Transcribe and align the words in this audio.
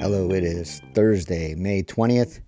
Hello, 0.00 0.30
it 0.30 0.42
is 0.42 0.82
Thursday, 0.92 1.54
May 1.54 1.82
20th. 1.82 2.40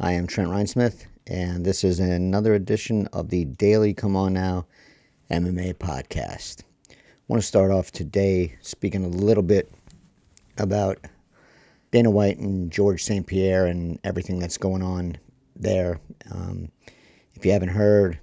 I 0.00 0.12
am 0.12 0.26
Trent 0.26 0.50
Reinsmith, 0.50 1.06
and 1.26 1.64
this 1.64 1.84
is 1.84 2.00
another 2.00 2.54
edition 2.54 3.06
of 3.12 3.30
the 3.30 3.44
Daily 3.44 3.94
Come 3.94 4.16
On 4.16 4.32
Now 4.32 4.66
MMA 5.30 5.74
podcast. 5.74 6.64
I 6.90 6.94
want 7.28 7.40
to 7.40 7.46
start 7.46 7.70
off 7.70 7.92
today 7.92 8.56
speaking 8.60 9.04
a 9.04 9.08
little 9.08 9.44
bit 9.44 9.72
about 10.58 10.98
Dana 11.92 12.10
White 12.10 12.38
and 12.38 12.70
George 12.70 13.04
St. 13.04 13.26
Pierre 13.26 13.66
and 13.66 13.98
everything 14.02 14.38
that's 14.38 14.58
going 14.58 14.82
on 14.82 15.16
there. 15.54 16.00
Um, 16.30 16.70
if 17.34 17.46
you 17.46 17.52
haven't 17.52 17.68
heard, 17.70 18.18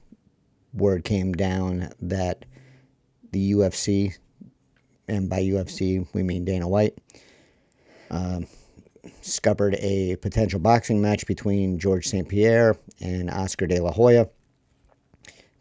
word 0.74 1.06
came 1.06 1.34
down 1.34 1.92
that 2.02 2.46
the 3.32 3.54
UFC, 3.54 4.18
and 5.08 5.30
by 5.30 5.40
UFC 5.42 6.06
we 6.14 6.24
mean 6.24 6.46
Dana 6.46 6.68
White, 6.68 6.98
um, 8.10 8.48
scuppered 9.22 9.76
a 9.76 10.16
potential 10.18 10.60
boxing 10.60 11.02
match 11.02 11.26
between 11.26 11.80
George 11.80 12.08
St. 12.08 12.28
Pierre 12.28 12.76
and 13.00 13.30
Oscar 13.30 13.68
De 13.68 13.80
La 13.80 13.92
Hoya 13.92 14.30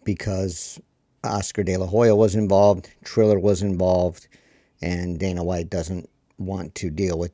because 0.05 0.81
Oscar 1.25 1.63
De 1.63 1.77
La 1.77 1.87
Hoya 1.87 2.15
was 2.15 2.35
involved, 2.35 2.89
Triller 3.05 3.39
was 3.39 3.63
involved, 3.63 4.29
and 4.81 5.19
Dana 5.19 5.45
White 5.45 5.69
doesn't 5.69 6.09
want 6.39 6.75
to 6.77 6.91
deal 6.91 7.19
with 7.19 7.33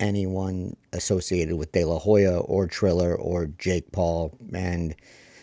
anyone 0.00 0.76
associated 0.92 1.56
with 1.56 1.72
De 1.72 1.84
La 1.84 1.98
Hoya 1.98 2.38
or 2.38 2.66
Triller 2.66 3.14
or 3.14 3.46
Jake 3.46 3.92
Paul. 3.92 4.36
And 4.52 4.94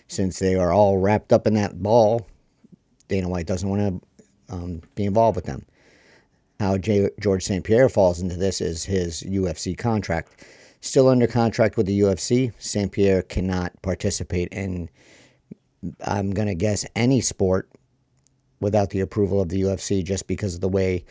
since 0.08 0.40
they 0.40 0.56
are 0.56 0.72
all 0.72 0.98
wrapped 0.98 1.32
up 1.32 1.48
in 1.48 1.54
that 1.56 1.82
ball, 1.82 2.28
Dana 3.08 3.30
White 3.30 3.48
doesn't 3.48 3.70
want 3.70 4.02
to 4.50 4.54
um, 4.54 4.82
be 4.96 5.06
involved 5.06 5.36
with 5.36 5.46
them. 5.46 5.66
How 6.64 6.78
J- 6.78 7.10
George 7.20 7.44
St. 7.44 7.62
Pierre 7.62 7.90
falls 7.90 8.22
into 8.22 8.38
this 8.38 8.62
is 8.62 8.86
his 8.86 9.22
UFC 9.24 9.78
contract. 9.78 10.46
Still 10.80 11.10
under 11.10 11.28
contract 11.28 11.76
with 11.76 11.88
the 11.88 12.00
UFC, 12.00 12.54
St. 12.58 12.90
Pierre 12.90 13.22
cannot 13.22 13.82
participate 13.82 14.48
in, 14.54 14.90
I'm 16.08 16.32
going 16.32 16.48
to 16.48 16.56
guess, 16.56 16.86
any 16.96 17.20
sport 17.20 17.70
without 18.62 18.92
the 18.92 19.02
approval 19.02 19.42
of 19.42 19.50
the 19.50 19.62
UFC 19.64 20.06
just 20.06 20.26
because 20.26 20.56
of 20.56 20.62
the 20.62 20.70
way 20.70 21.04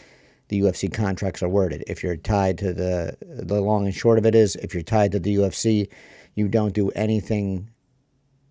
the 0.48 0.58
UFC 0.58 0.90
contracts 0.90 1.42
are 1.42 1.50
worded. 1.50 1.84
If 1.86 2.02
you're 2.02 2.16
tied 2.16 2.56
to 2.58 2.72
the 2.72 3.18
the 3.20 3.60
long 3.60 3.84
and 3.84 3.94
short 3.94 4.16
of 4.16 4.24
it 4.24 4.34
is 4.34 4.56
if 4.56 4.72
you're 4.72 4.82
tied 4.82 5.12
to 5.12 5.20
the 5.20 5.36
UFC, 5.36 5.88
you 6.34 6.48
don't 6.48 6.72
do 6.72 6.88
anything 6.92 7.68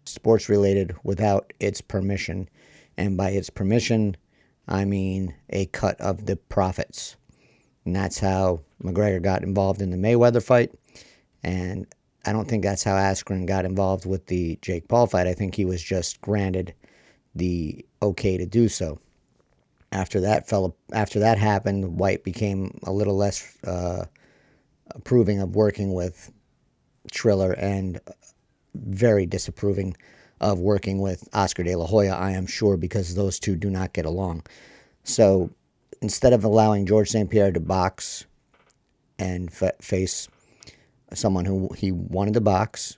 sports 0.05 0.49
related 0.49 0.93
without 1.03 1.51
its 1.59 1.81
permission. 1.81 2.47
And 2.95 3.17
by 3.17 3.31
its 3.31 3.49
permission, 3.49 4.17
I 4.67 4.85
mean 4.85 5.35
a 5.49 5.65
cut 5.67 5.99
of 5.99 6.25
the 6.25 6.35
profits. 6.35 7.15
And 7.85 7.95
that's 7.95 8.19
how 8.19 8.61
McGregor 8.83 9.21
got 9.21 9.43
involved 9.43 9.81
in 9.81 9.89
the 9.89 9.97
Mayweather 9.97 10.43
fight. 10.43 10.71
And 11.43 11.87
I 12.25 12.31
don't 12.31 12.47
think 12.47 12.63
that's 12.63 12.83
how 12.83 12.95
Askren 12.95 13.47
got 13.47 13.65
involved 13.65 14.05
with 14.05 14.27
the 14.27 14.59
Jake 14.61 14.87
Paul 14.87 15.07
fight. 15.07 15.27
I 15.27 15.33
think 15.33 15.55
he 15.55 15.65
was 15.65 15.81
just 15.81 16.21
granted 16.21 16.75
the 17.33 17.85
okay 18.01 18.37
to 18.37 18.45
do 18.45 18.67
so. 18.67 18.99
After 19.91 20.21
that 20.21 20.47
fell, 20.47 20.75
after 20.93 21.19
that 21.19 21.37
happened, 21.37 21.99
White 21.99 22.23
became 22.23 22.79
a 22.83 22.91
little 22.91 23.17
less 23.17 23.57
uh, 23.65 24.05
approving 24.91 25.41
of 25.41 25.55
working 25.55 25.93
with 25.93 26.31
Triller 27.11 27.53
and 27.53 27.99
very 28.75 29.25
disapproving 29.25 29.97
of 30.41 30.59
working 30.59 30.99
with 30.99 31.29
Oscar 31.33 31.63
De 31.63 31.75
La 31.75 31.85
Hoya, 31.85 32.13
I 32.13 32.31
am 32.31 32.47
sure, 32.47 32.75
because 32.75 33.15
those 33.15 33.39
two 33.39 33.55
do 33.55 33.69
not 33.69 33.93
get 33.93 34.05
along. 34.05 34.43
So 35.03 35.51
instead 36.01 36.33
of 36.33 36.43
allowing 36.43 36.85
George 36.85 37.09
St. 37.09 37.29
Pierre 37.29 37.51
to 37.51 37.59
box 37.59 38.25
and 39.19 39.53
face 39.79 40.27
someone 41.13 41.45
who 41.45 41.69
he 41.77 41.91
wanted 41.91 42.33
to 42.33 42.41
box 42.41 42.97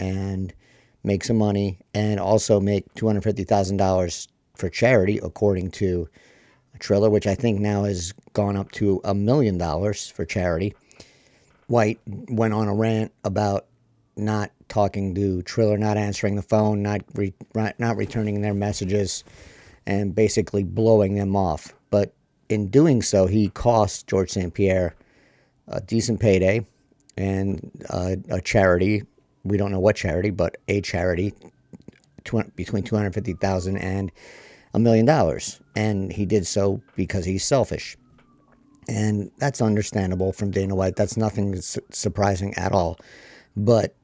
and 0.00 0.52
make 1.04 1.24
some 1.24 1.38
money 1.38 1.78
and 1.94 2.18
also 2.18 2.60
make 2.60 2.92
$250,000 2.94 4.28
for 4.56 4.68
charity, 4.68 5.18
according 5.22 5.70
to 5.70 6.08
Triller, 6.80 7.10
which 7.10 7.26
I 7.26 7.34
think 7.34 7.60
now 7.60 7.84
has 7.84 8.12
gone 8.32 8.56
up 8.56 8.72
to 8.72 9.00
a 9.04 9.14
million 9.14 9.58
dollars 9.58 10.08
for 10.08 10.24
charity. 10.24 10.74
White 11.66 12.00
went 12.06 12.54
on 12.54 12.68
a 12.68 12.74
rant 12.74 13.12
about 13.22 13.66
not 14.20 14.50
talking 14.68 15.14
to 15.14 15.42
Triller, 15.42 15.78
not 15.78 15.96
answering 15.96 16.36
the 16.36 16.42
phone, 16.42 16.82
not 16.82 17.02
re- 17.14 17.34
not 17.54 17.96
returning 17.96 18.40
their 18.40 18.54
messages, 18.54 19.24
and 19.86 20.14
basically 20.14 20.62
blowing 20.62 21.14
them 21.14 21.34
off. 21.34 21.74
But 21.90 22.14
in 22.48 22.68
doing 22.68 23.02
so, 23.02 23.26
he 23.26 23.48
cost 23.48 24.06
George 24.06 24.30
St. 24.30 24.52
Pierre 24.52 24.94
a 25.68 25.80
decent 25.80 26.20
payday 26.20 26.66
and 27.16 27.70
a 27.88 28.40
charity. 28.40 29.02
We 29.44 29.56
don't 29.56 29.70
know 29.70 29.80
what 29.80 29.96
charity, 29.96 30.30
but 30.30 30.56
a 30.68 30.80
charity 30.80 31.34
between 32.56 32.82
two 32.82 32.96
hundred 32.96 33.14
fifty 33.14 33.34
thousand 33.34 33.78
and 33.78 34.12
a 34.74 34.78
million 34.78 35.06
dollars, 35.06 35.60
and 35.74 36.12
he 36.12 36.26
did 36.26 36.46
so 36.46 36.80
because 36.96 37.24
he's 37.24 37.44
selfish. 37.44 37.96
And 38.88 39.30
that's 39.38 39.60
understandable 39.60 40.32
from 40.32 40.50
Dana 40.50 40.74
White. 40.74 40.96
That's 40.96 41.16
nothing 41.16 41.60
surprising 41.60 42.54
at 42.54 42.72
all. 42.72 42.98
But 43.56 43.94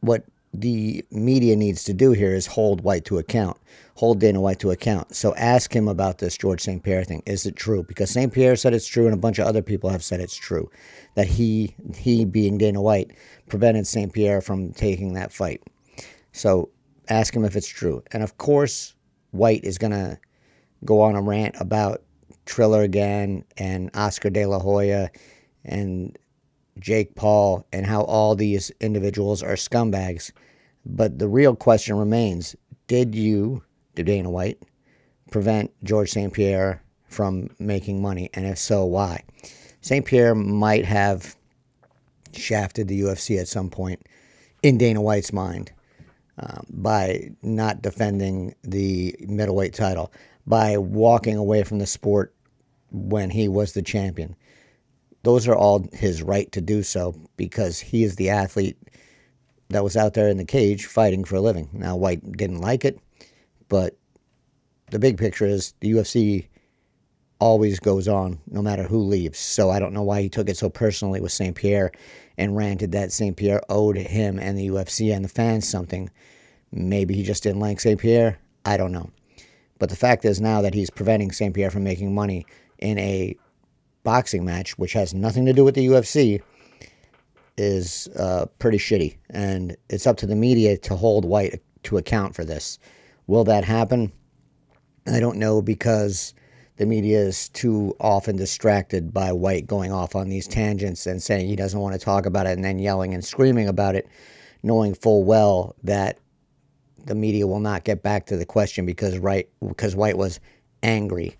what 0.00 0.24
the 0.52 1.04
media 1.10 1.54
needs 1.54 1.84
to 1.84 1.92
do 1.92 2.12
here 2.12 2.34
is 2.34 2.46
hold 2.46 2.80
White 2.82 3.04
to 3.04 3.18
account, 3.18 3.56
hold 3.94 4.18
Dana 4.18 4.40
White 4.40 4.58
to 4.60 4.70
account. 4.70 5.14
So 5.14 5.34
ask 5.36 5.74
him 5.74 5.86
about 5.86 6.18
this 6.18 6.36
George 6.36 6.60
St. 6.60 6.82
Pierre 6.82 7.04
thing. 7.04 7.22
Is 7.26 7.46
it 7.46 7.54
true? 7.54 7.84
Because 7.84 8.10
St. 8.10 8.32
Pierre 8.32 8.56
said 8.56 8.74
it's 8.74 8.86
true, 8.86 9.04
and 9.04 9.14
a 9.14 9.18
bunch 9.18 9.38
of 9.38 9.46
other 9.46 9.62
people 9.62 9.90
have 9.90 10.02
said 10.02 10.20
it's 10.20 10.36
true. 10.36 10.68
That 11.14 11.28
he, 11.28 11.74
he 11.96 12.24
being 12.24 12.58
Dana 12.58 12.82
White, 12.82 13.12
prevented 13.48 13.86
St. 13.86 14.12
Pierre 14.12 14.40
from 14.40 14.72
taking 14.72 15.14
that 15.14 15.32
fight. 15.32 15.62
So 16.32 16.70
ask 17.08 17.34
him 17.34 17.44
if 17.44 17.54
it's 17.54 17.68
true. 17.68 18.02
And 18.12 18.22
of 18.22 18.38
course, 18.38 18.94
White 19.30 19.64
is 19.64 19.78
going 19.78 19.92
to 19.92 20.18
go 20.84 21.00
on 21.00 21.14
a 21.14 21.22
rant 21.22 21.54
about 21.60 22.02
Triller 22.46 22.82
again 22.82 23.44
and 23.56 23.90
Oscar 23.94 24.30
De 24.30 24.46
La 24.46 24.58
Hoya 24.58 25.10
and 25.64 26.18
Jake 26.80 27.14
Paul 27.14 27.66
and 27.72 27.86
how 27.86 28.02
all 28.02 28.34
these 28.34 28.70
individuals 28.80 29.42
are 29.42 29.54
scumbags. 29.54 30.32
But 30.84 31.18
the 31.18 31.28
real 31.28 31.54
question 31.54 31.96
remains 31.96 32.56
did 32.86 33.14
you, 33.14 33.62
Dana 33.94 34.30
White, 34.30 34.60
prevent 35.30 35.70
George 35.84 36.10
St. 36.10 36.32
Pierre 36.32 36.82
from 37.06 37.50
making 37.58 38.02
money? 38.02 38.30
And 38.34 38.46
if 38.46 38.58
so, 38.58 38.84
why? 38.84 39.22
St. 39.80 40.04
Pierre 40.04 40.34
might 40.34 40.84
have 40.84 41.36
shafted 42.32 42.88
the 42.88 43.00
UFC 43.00 43.38
at 43.38 43.48
some 43.48 43.70
point 43.70 44.02
in 44.62 44.78
Dana 44.78 45.00
White's 45.00 45.32
mind 45.32 45.72
um, 46.38 46.66
by 46.68 47.30
not 47.42 47.82
defending 47.82 48.54
the 48.62 49.14
middleweight 49.20 49.74
title, 49.74 50.12
by 50.46 50.76
walking 50.76 51.36
away 51.36 51.62
from 51.62 51.78
the 51.78 51.86
sport 51.86 52.34
when 52.90 53.30
he 53.30 53.48
was 53.48 53.72
the 53.72 53.82
champion 53.82 54.34
those 55.22 55.46
are 55.46 55.56
all 55.56 55.86
his 55.92 56.22
right 56.22 56.50
to 56.52 56.60
do 56.60 56.82
so 56.82 57.14
because 57.36 57.78
he 57.78 58.04
is 58.04 58.16
the 58.16 58.30
athlete 58.30 58.76
that 59.68 59.84
was 59.84 59.96
out 59.96 60.14
there 60.14 60.28
in 60.28 60.36
the 60.36 60.44
cage 60.44 60.86
fighting 60.86 61.24
for 61.24 61.36
a 61.36 61.40
living. 61.40 61.68
Now, 61.72 61.96
White 61.96 62.32
didn't 62.32 62.60
like 62.60 62.84
it, 62.84 62.98
but 63.68 63.96
the 64.90 64.98
big 64.98 65.18
picture 65.18 65.46
is 65.46 65.74
the 65.80 65.92
UFC 65.92 66.46
always 67.38 67.80
goes 67.80 68.06
on 68.06 68.38
no 68.48 68.60
matter 68.60 68.82
who 68.82 68.98
leaves. 68.98 69.38
So 69.38 69.70
I 69.70 69.78
don't 69.78 69.94
know 69.94 70.02
why 70.02 70.22
he 70.22 70.28
took 70.28 70.48
it 70.48 70.56
so 70.56 70.68
personally 70.68 71.20
with 71.20 71.32
St. 71.32 71.56
Pierre 71.56 71.90
and 72.36 72.56
ranted 72.56 72.92
that 72.92 73.12
St. 73.12 73.36
Pierre 73.36 73.62
owed 73.68 73.96
him 73.96 74.38
and 74.38 74.58
the 74.58 74.68
UFC 74.68 75.14
and 75.14 75.24
the 75.24 75.28
fans 75.28 75.68
something. 75.68 76.10
Maybe 76.72 77.14
he 77.14 77.22
just 77.22 77.42
didn't 77.42 77.60
like 77.60 77.80
St. 77.80 77.98
Pierre. 77.98 78.38
I 78.64 78.76
don't 78.76 78.92
know. 78.92 79.10
But 79.78 79.88
the 79.88 79.96
fact 79.96 80.24
is 80.24 80.40
now 80.40 80.60
that 80.60 80.74
he's 80.74 80.90
preventing 80.90 81.32
St. 81.32 81.54
Pierre 81.54 81.70
from 81.70 81.84
making 81.84 82.14
money 82.14 82.44
in 82.78 82.98
a 82.98 83.36
boxing 84.02 84.44
match, 84.44 84.78
which 84.78 84.92
has 84.94 85.14
nothing 85.14 85.46
to 85.46 85.52
do 85.52 85.64
with 85.64 85.74
the 85.74 85.86
UFC, 85.86 86.42
is 87.56 88.08
uh, 88.16 88.46
pretty 88.58 88.78
shitty. 88.78 89.16
And 89.30 89.76
it's 89.88 90.06
up 90.06 90.16
to 90.18 90.26
the 90.26 90.36
media 90.36 90.76
to 90.78 90.96
hold 90.96 91.24
White 91.24 91.62
to 91.84 91.96
account 91.96 92.34
for 92.34 92.44
this. 92.44 92.78
Will 93.26 93.44
that 93.44 93.64
happen? 93.64 94.12
I 95.06 95.20
don't 95.20 95.38
know 95.38 95.62
because 95.62 96.34
the 96.76 96.86
media 96.86 97.18
is 97.20 97.48
too 97.50 97.94
often 98.00 98.36
distracted 98.36 99.12
by 99.12 99.32
White 99.32 99.66
going 99.66 99.92
off 99.92 100.16
on 100.16 100.28
these 100.28 100.48
tangents 100.48 101.06
and 101.06 101.22
saying 101.22 101.46
he 101.46 101.56
doesn't 101.56 101.78
want 101.78 101.92
to 101.92 101.98
talk 101.98 102.26
about 102.26 102.46
it 102.46 102.52
and 102.52 102.64
then 102.64 102.78
yelling 102.78 103.12
and 103.12 103.24
screaming 103.24 103.68
about 103.68 103.94
it, 103.94 104.08
knowing 104.62 104.94
full 104.94 105.24
well 105.24 105.74
that 105.82 106.18
the 107.04 107.14
media 107.14 107.46
will 107.46 107.60
not 107.60 107.84
get 107.84 108.02
back 108.02 108.26
to 108.26 108.36
the 108.36 108.46
question 108.46 108.86
because 108.86 109.18
right 109.18 109.48
because 109.66 109.94
White 109.94 110.16
was 110.16 110.40
angry. 110.82 111.36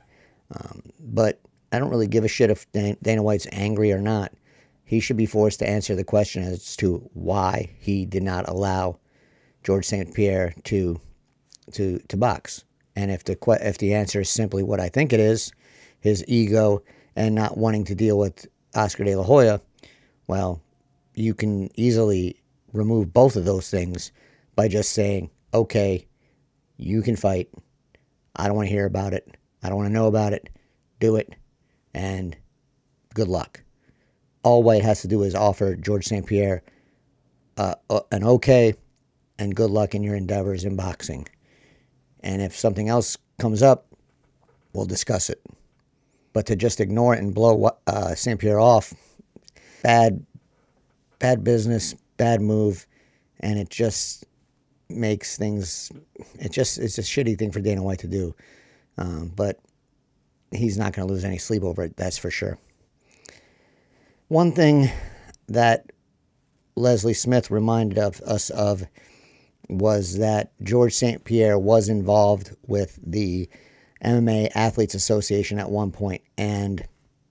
Um, 0.54 0.82
but 0.98 1.40
I 1.72 1.78
don't 1.78 1.90
really 1.90 2.08
give 2.08 2.24
a 2.24 2.28
shit 2.28 2.50
if 2.50 2.66
Dana 2.72 3.22
White's 3.22 3.46
angry 3.52 3.92
or 3.92 4.00
not. 4.00 4.32
He 4.84 4.98
should 4.98 5.16
be 5.16 5.26
forced 5.26 5.60
to 5.60 5.68
answer 5.68 5.94
the 5.94 6.04
question 6.04 6.42
as 6.42 6.76
to 6.76 7.08
why 7.14 7.70
he 7.78 8.04
did 8.04 8.24
not 8.24 8.48
allow 8.48 8.98
George 9.62 9.84
St. 9.84 10.12
Pierre 10.14 10.54
to 10.64 11.00
to 11.72 12.00
to 12.08 12.16
box. 12.16 12.64
And 12.96 13.10
if 13.10 13.24
the 13.24 13.38
if 13.60 13.78
the 13.78 13.94
answer 13.94 14.20
is 14.20 14.28
simply 14.28 14.62
what 14.62 14.80
I 14.80 14.88
think 14.88 15.12
it 15.12 15.20
is, 15.20 15.52
his 16.00 16.24
ego 16.26 16.82
and 17.14 17.34
not 17.34 17.56
wanting 17.56 17.84
to 17.84 17.94
deal 17.94 18.18
with 18.18 18.46
Oscar 18.74 19.04
De 19.04 19.14
La 19.14 19.22
Hoya, 19.22 19.60
Well, 20.26 20.60
you 21.14 21.34
can 21.34 21.70
easily 21.78 22.40
remove 22.72 23.12
both 23.12 23.36
of 23.36 23.44
those 23.44 23.68
things 23.70 24.12
by 24.54 24.68
just 24.68 24.92
saying, 24.92 25.30
okay, 25.52 26.06
you 26.76 27.02
can 27.02 27.16
fight. 27.16 27.48
I 28.36 28.46
don't 28.46 28.56
want 28.56 28.68
to 28.68 28.74
hear 28.74 28.86
about 28.86 29.12
it. 29.12 29.36
I 29.62 29.68
don't 29.68 29.76
want 29.76 29.88
to 29.88 29.92
know 29.92 30.06
about 30.06 30.32
it. 30.32 30.48
Do 30.98 31.16
it. 31.16 31.34
And 31.94 32.36
good 33.14 33.28
luck. 33.28 33.62
All 34.42 34.62
White 34.62 34.82
has 34.82 35.02
to 35.02 35.08
do 35.08 35.22
is 35.22 35.34
offer 35.34 35.76
George 35.76 36.06
St. 36.06 36.26
Pierre 36.26 36.62
uh, 37.56 37.74
uh, 37.90 38.00
an 38.10 38.24
okay 38.24 38.74
and 39.38 39.54
good 39.54 39.70
luck 39.70 39.94
in 39.94 40.02
your 40.02 40.14
endeavors 40.14 40.64
in 40.64 40.76
boxing. 40.76 41.26
And 42.20 42.40
if 42.42 42.56
something 42.56 42.88
else 42.88 43.16
comes 43.38 43.62
up, 43.62 43.86
we'll 44.72 44.86
discuss 44.86 45.30
it. 45.30 45.42
But 46.32 46.46
to 46.46 46.56
just 46.56 46.80
ignore 46.80 47.14
it 47.14 47.20
and 47.20 47.34
blow 47.34 47.70
uh, 47.86 48.14
St. 48.14 48.38
Pierre 48.38 48.60
off, 48.60 48.94
bad, 49.82 50.24
bad 51.18 51.42
business, 51.42 51.94
bad 52.16 52.40
move, 52.40 52.86
and 53.40 53.58
it 53.58 53.68
just 53.68 54.24
makes 54.88 55.36
things. 55.36 55.90
It 56.38 56.52
just 56.52 56.78
it's 56.78 56.98
a 56.98 57.02
shitty 57.02 57.38
thing 57.38 57.50
for 57.50 57.60
Dana 57.60 57.82
White 57.82 58.00
to 58.00 58.06
do. 58.06 58.34
Um, 58.98 59.32
but 59.34 59.58
he's 60.52 60.78
not 60.78 60.92
going 60.92 61.06
to 61.06 61.12
lose 61.12 61.24
any 61.24 61.38
sleep 61.38 61.62
over 61.62 61.84
it. 61.84 61.96
That's 61.96 62.18
for 62.18 62.30
sure. 62.30 62.58
One 64.28 64.52
thing 64.52 64.90
that 65.48 65.90
Leslie 66.76 67.14
Smith 67.14 67.50
reminded 67.50 67.98
of 67.98 68.20
us 68.22 68.50
of 68.50 68.84
was 69.68 70.18
that 70.18 70.52
George 70.62 70.94
St. 70.94 71.24
Pierre 71.24 71.58
was 71.58 71.88
involved 71.88 72.56
with 72.66 72.98
the 73.04 73.48
MMA 74.04 74.50
Athletes 74.54 74.94
Association 74.94 75.58
at 75.58 75.70
one 75.70 75.92
point, 75.92 76.22
and 76.38 76.86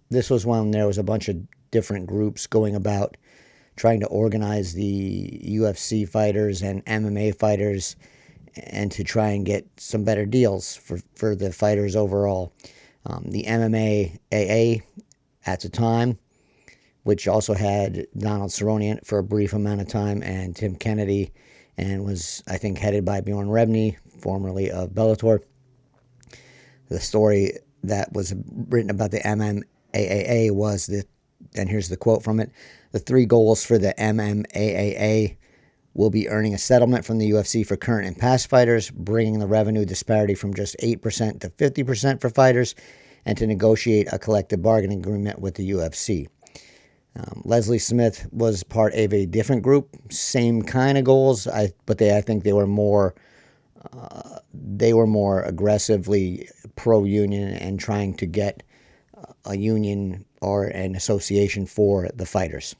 this 0.10 0.30
was 0.30 0.46
when 0.46 0.72
there 0.72 0.88
was 0.88 0.98
a 0.98 1.04
bunch 1.04 1.28
of 1.28 1.38
different 1.72 2.08
groups 2.08 2.48
going 2.48 2.76
about 2.76 3.18
trying 3.76 4.00
to 4.02 4.08
organize 4.08 4.74
the 4.74 5.42
UFC 5.46 6.08
fighters 6.08 6.62
and 6.62 6.86
MMA 6.86 7.36
fighters 7.36 7.96
and 8.58 8.92
to 8.92 9.04
try 9.04 9.30
and 9.30 9.46
get 9.46 9.66
some 9.78 10.04
better 10.04 10.26
deals 10.26 10.76
for, 10.76 11.00
for 11.16 11.36
the 11.36 11.52
fighters 11.54 11.96
overall. 11.96 12.52
Um, 13.06 13.26
the 13.30 13.44
MMA 13.44 14.20
AA 14.32 14.84
at 15.46 15.62
the 15.62 15.70
time, 15.70 16.20
which 17.04 17.28
also 17.28 17.54
had 17.54 18.08
Donald 18.18 18.52
Cerrone 18.52 19.06
for 19.06 19.20
a 19.20 19.24
brief 19.24 19.54
amount 19.54 19.82
of 19.82 19.88
time 19.88 20.22
and 20.22 20.56
Tim 20.56 20.76
Kennedy, 20.76 21.32
and 21.78 22.04
was, 22.04 22.44
I 22.48 22.58
think, 22.58 22.78
headed 22.78 23.06
by 23.06 23.22
Bjorn 23.22 23.48
Rebney, 23.48 23.96
formerly 24.20 24.70
of 24.70 24.90
Bellator. 24.90 25.40
The 26.90 27.00
story 27.00 27.54
that 27.84 28.12
was 28.14 28.34
written 28.68 28.90
about 28.90 29.12
the 29.12 29.22
MMAAA 29.22 30.52
was 30.52 30.88
that, 30.88 31.06
and 31.56 31.70
here's 31.70 31.90
the 31.90 31.98
quote 31.98 32.24
from 32.24 32.40
it 32.40 32.52
the 32.92 33.00
three 33.00 33.26
goals 33.26 33.64
for 33.64 33.78
the 33.78 33.94
MMAAA 33.98 35.38
will 36.00 36.10
be 36.10 36.30
earning 36.30 36.54
a 36.54 36.58
settlement 36.58 37.04
from 37.04 37.18
the 37.18 37.30
UFC 37.30 37.68
for 37.68 37.76
current 37.76 38.08
and 38.08 38.18
past 38.18 38.50
fighters, 38.50 38.90
bringing 38.90 39.40
the 39.40 39.46
revenue 39.46 39.84
disparity 39.84 40.34
from 40.34 40.54
just 40.54 40.78
8% 40.82 41.42
to 41.42 41.50
50% 41.50 42.22
for 42.22 42.30
fighters, 42.30 42.74
and 43.26 43.38
to 43.38 43.46
negotiate 43.46 44.08
a 44.14 44.18
collective 44.18 44.62
bargaining 44.62 45.00
agreement 45.00 45.40
with 45.42 45.56
the 45.56 45.72
UFC. 45.72 46.28
Um, 47.18 47.42
Leslie 47.44 47.80
Smith 47.80 48.30
was 48.32 48.64
part 48.64 48.94
of 48.94 49.14
a 49.14 49.26
different 49.26 49.62
group, 49.62 49.94
same 50.10 50.62
kind 50.62 50.98
of 50.98 51.04
goals, 51.04 51.48
I, 51.48 51.74
but 51.86 51.98
they 51.98 52.16
I 52.16 52.22
think 52.22 52.46
they 52.46 52.54
were 52.54 52.68
more 52.68 53.14
uh, 53.92 54.40
they 54.54 54.94
were 54.94 55.08
more 55.08 55.42
aggressively 55.42 56.48
pro 56.78 57.04
union 57.04 57.50
and 57.56 57.78
trying 57.78 58.14
to 58.16 58.26
get 58.26 58.64
a 59.46 59.58
union 59.58 60.24
or 60.42 60.64
an 60.66 60.96
association 60.96 61.66
for 61.66 62.10
the 62.14 62.26
fighters. 62.26 62.74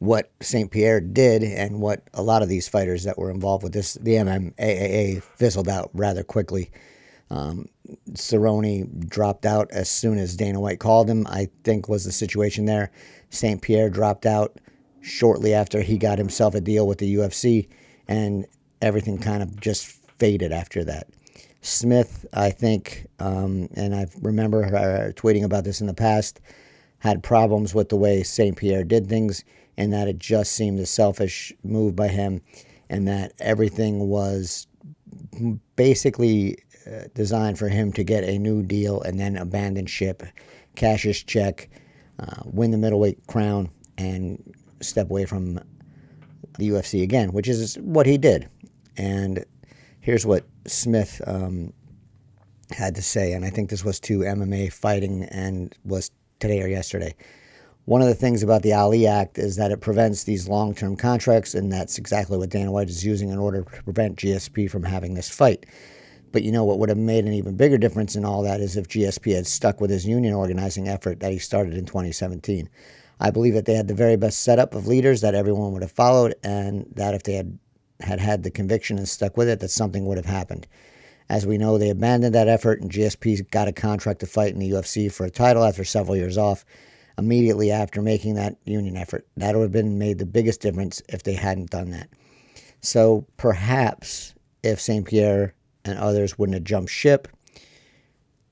What 0.00 0.32
St. 0.40 0.70
Pierre 0.70 1.00
did, 1.00 1.42
and 1.42 1.80
what 1.80 2.02
a 2.12 2.22
lot 2.22 2.42
of 2.42 2.48
these 2.48 2.68
fighters 2.68 3.04
that 3.04 3.18
were 3.18 3.30
involved 3.30 3.62
with 3.62 3.72
this, 3.72 3.94
the 3.94 4.14
MMAAA 4.14 5.22
fizzled 5.22 5.68
out 5.68 5.90
rather 5.94 6.24
quickly. 6.24 6.70
Um, 7.30 7.68
Cerrone 8.12 9.08
dropped 9.08 9.46
out 9.46 9.70
as 9.70 9.88
soon 9.88 10.18
as 10.18 10.36
Dana 10.36 10.58
White 10.58 10.80
called 10.80 11.08
him, 11.08 11.26
I 11.28 11.48
think 11.64 11.88
was 11.88 12.04
the 12.04 12.12
situation 12.12 12.64
there. 12.64 12.90
St. 13.30 13.62
Pierre 13.62 13.90
dropped 13.90 14.26
out 14.26 14.58
shortly 15.00 15.54
after 15.54 15.82
he 15.82 15.96
got 15.96 16.18
himself 16.18 16.54
a 16.54 16.60
deal 16.60 16.86
with 16.86 16.98
the 16.98 17.14
UFC, 17.14 17.68
and 18.08 18.46
everything 18.82 19.18
kind 19.18 19.42
of 19.42 19.60
just 19.60 19.86
faded 20.18 20.50
after 20.50 20.82
that. 20.84 21.08
Smith, 21.62 22.24
I 22.32 22.50
think, 22.50 23.06
um, 23.18 23.68
and 23.74 23.94
I 23.94 24.06
remember 24.22 24.62
her 24.62 25.12
tweeting 25.14 25.44
about 25.44 25.64
this 25.64 25.80
in 25.80 25.86
the 25.86 25.94
past, 25.94 26.40
had 27.00 27.22
problems 27.22 27.74
with 27.74 27.90
the 27.90 27.96
way 27.96 28.22
St. 28.22 28.56
Pierre 28.56 28.84
did 28.84 29.08
things, 29.08 29.44
and 29.76 29.92
that 29.92 30.08
it 30.08 30.18
just 30.18 30.52
seemed 30.52 30.78
a 30.78 30.86
selfish 30.86 31.52
move 31.62 31.96
by 31.96 32.08
him, 32.08 32.42
and 32.88 33.06
that 33.08 33.32
everything 33.38 34.08
was 34.08 34.66
basically 35.76 36.58
uh, 36.86 37.04
designed 37.14 37.58
for 37.58 37.68
him 37.68 37.92
to 37.92 38.04
get 38.04 38.24
a 38.24 38.38
new 38.38 38.62
deal 38.62 39.00
and 39.02 39.18
then 39.18 39.36
abandon 39.36 39.86
ship, 39.86 40.22
cash 40.76 41.02
his 41.02 41.22
check, 41.22 41.68
uh, 42.18 42.42
win 42.44 42.70
the 42.70 42.78
middleweight 42.78 43.26
crown, 43.26 43.70
and 43.98 44.54
step 44.80 45.10
away 45.10 45.26
from 45.26 45.60
the 46.58 46.68
UFC 46.68 47.02
again, 47.02 47.32
which 47.32 47.48
is 47.48 47.76
what 47.76 48.06
he 48.06 48.18
did. 48.18 48.48
And 48.96 49.44
here's 50.00 50.26
what 50.26 50.44
Smith 50.66 51.20
um, 51.26 51.72
had 52.70 52.94
to 52.94 53.02
say, 53.02 53.32
and 53.32 53.44
I 53.44 53.50
think 53.50 53.70
this 53.70 53.84
was 53.84 54.00
to 54.00 54.20
MMA 54.20 54.72
fighting 54.72 55.24
and 55.24 55.74
was 55.84 56.10
today 56.38 56.62
or 56.62 56.66
yesterday. 56.66 57.14
One 57.86 58.02
of 58.02 58.08
the 58.08 58.14
things 58.14 58.42
about 58.42 58.62
the 58.62 58.74
Ali 58.74 59.06
Act 59.06 59.38
is 59.38 59.56
that 59.56 59.72
it 59.72 59.80
prevents 59.80 60.24
these 60.24 60.48
long 60.48 60.74
term 60.74 60.96
contracts, 60.96 61.54
and 61.54 61.72
that's 61.72 61.98
exactly 61.98 62.36
what 62.36 62.50
Dana 62.50 62.70
White 62.70 62.90
is 62.90 63.04
using 63.04 63.30
in 63.30 63.38
order 63.38 63.62
to 63.62 63.82
prevent 63.82 64.18
GSP 64.18 64.70
from 64.70 64.84
having 64.84 65.14
this 65.14 65.30
fight. 65.30 65.66
But 66.32 66.42
you 66.42 66.52
know 66.52 66.64
what 66.64 66.78
would 66.78 66.90
have 66.90 66.98
made 66.98 67.24
an 67.24 67.32
even 67.32 67.56
bigger 67.56 67.78
difference 67.78 68.14
in 68.14 68.24
all 68.24 68.42
that 68.42 68.60
is 68.60 68.76
if 68.76 68.86
GSP 68.86 69.34
had 69.34 69.46
stuck 69.46 69.80
with 69.80 69.90
his 69.90 70.06
union 70.06 70.34
organizing 70.34 70.88
effort 70.88 71.20
that 71.20 71.32
he 71.32 71.38
started 71.38 71.74
in 71.74 71.86
2017. 71.86 72.68
I 73.18 73.30
believe 73.30 73.54
that 73.54 73.64
they 73.64 73.74
had 73.74 73.88
the 73.88 73.94
very 73.94 74.16
best 74.16 74.42
setup 74.42 74.74
of 74.74 74.86
leaders 74.86 75.20
that 75.22 75.34
everyone 75.34 75.72
would 75.72 75.82
have 75.82 75.90
followed, 75.90 76.34
and 76.42 76.86
that 76.94 77.14
if 77.14 77.22
they 77.24 77.34
had 77.34 77.58
had 78.00 78.20
had 78.20 78.42
the 78.42 78.50
conviction 78.50 78.98
and 78.98 79.08
stuck 79.08 79.36
with 79.36 79.48
it, 79.48 79.60
that 79.60 79.70
something 79.70 80.06
would 80.06 80.16
have 80.16 80.26
happened. 80.26 80.66
As 81.28 81.46
we 81.46 81.58
know, 81.58 81.78
they 81.78 81.90
abandoned 81.90 82.34
that 82.34 82.48
effort, 82.48 82.80
and 82.80 82.90
GSP 82.90 83.50
got 83.50 83.68
a 83.68 83.72
contract 83.72 84.20
to 84.20 84.26
fight 84.26 84.52
in 84.52 84.58
the 84.58 84.70
UFC 84.70 85.12
for 85.12 85.24
a 85.24 85.30
title 85.30 85.64
after 85.64 85.84
several 85.84 86.16
years 86.16 86.38
off, 86.38 86.64
immediately 87.20 87.70
after 87.70 88.02
making 88.02 88.34
that 88.34 88.56
union 88.64 88.96
effort. 88.96 89.26
That 89.36 89.54
would 89.54 89.62
have 89.62 89.72
been 89.72 89.98
made 89.98 90.18
the 90.18 90.26
biggest 90.26 90.60
difference 90.60 91.02
if 91.08 91.22
they 91.22 91.34
hadn't 91.34 91.70
done 91.70 91.90
that. 91.90 92.08
So 92.80 93.26
perhaps 93.36 94.34
if 94.62 94.80
St. 94.80 95.06
Pierre 95.06 95.54
and 95.84 95.98
others 95.98 96.38
wouldn't 96.38 96.54
have 96.54 96.64
jumped 96.64 96.90
ship, 96.90 97.28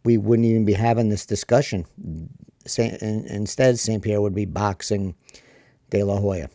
we 0.05 0.17
wouldn't 0.17 0.47
even 0.47 0.65
be 0.65 0.75
having 0.75 1.09
this 1.09 1.27
discussion. 1.27 1.87
Instead, 2.77 3.79
St. 3.79 4.03
Pierre 4.03 4.21
would 4.21 4.35
be 4.35 4.45
boxing 4.45 5.15
De 5.91 6.03
La 6.03 6.19
Hoya 6.19 6.49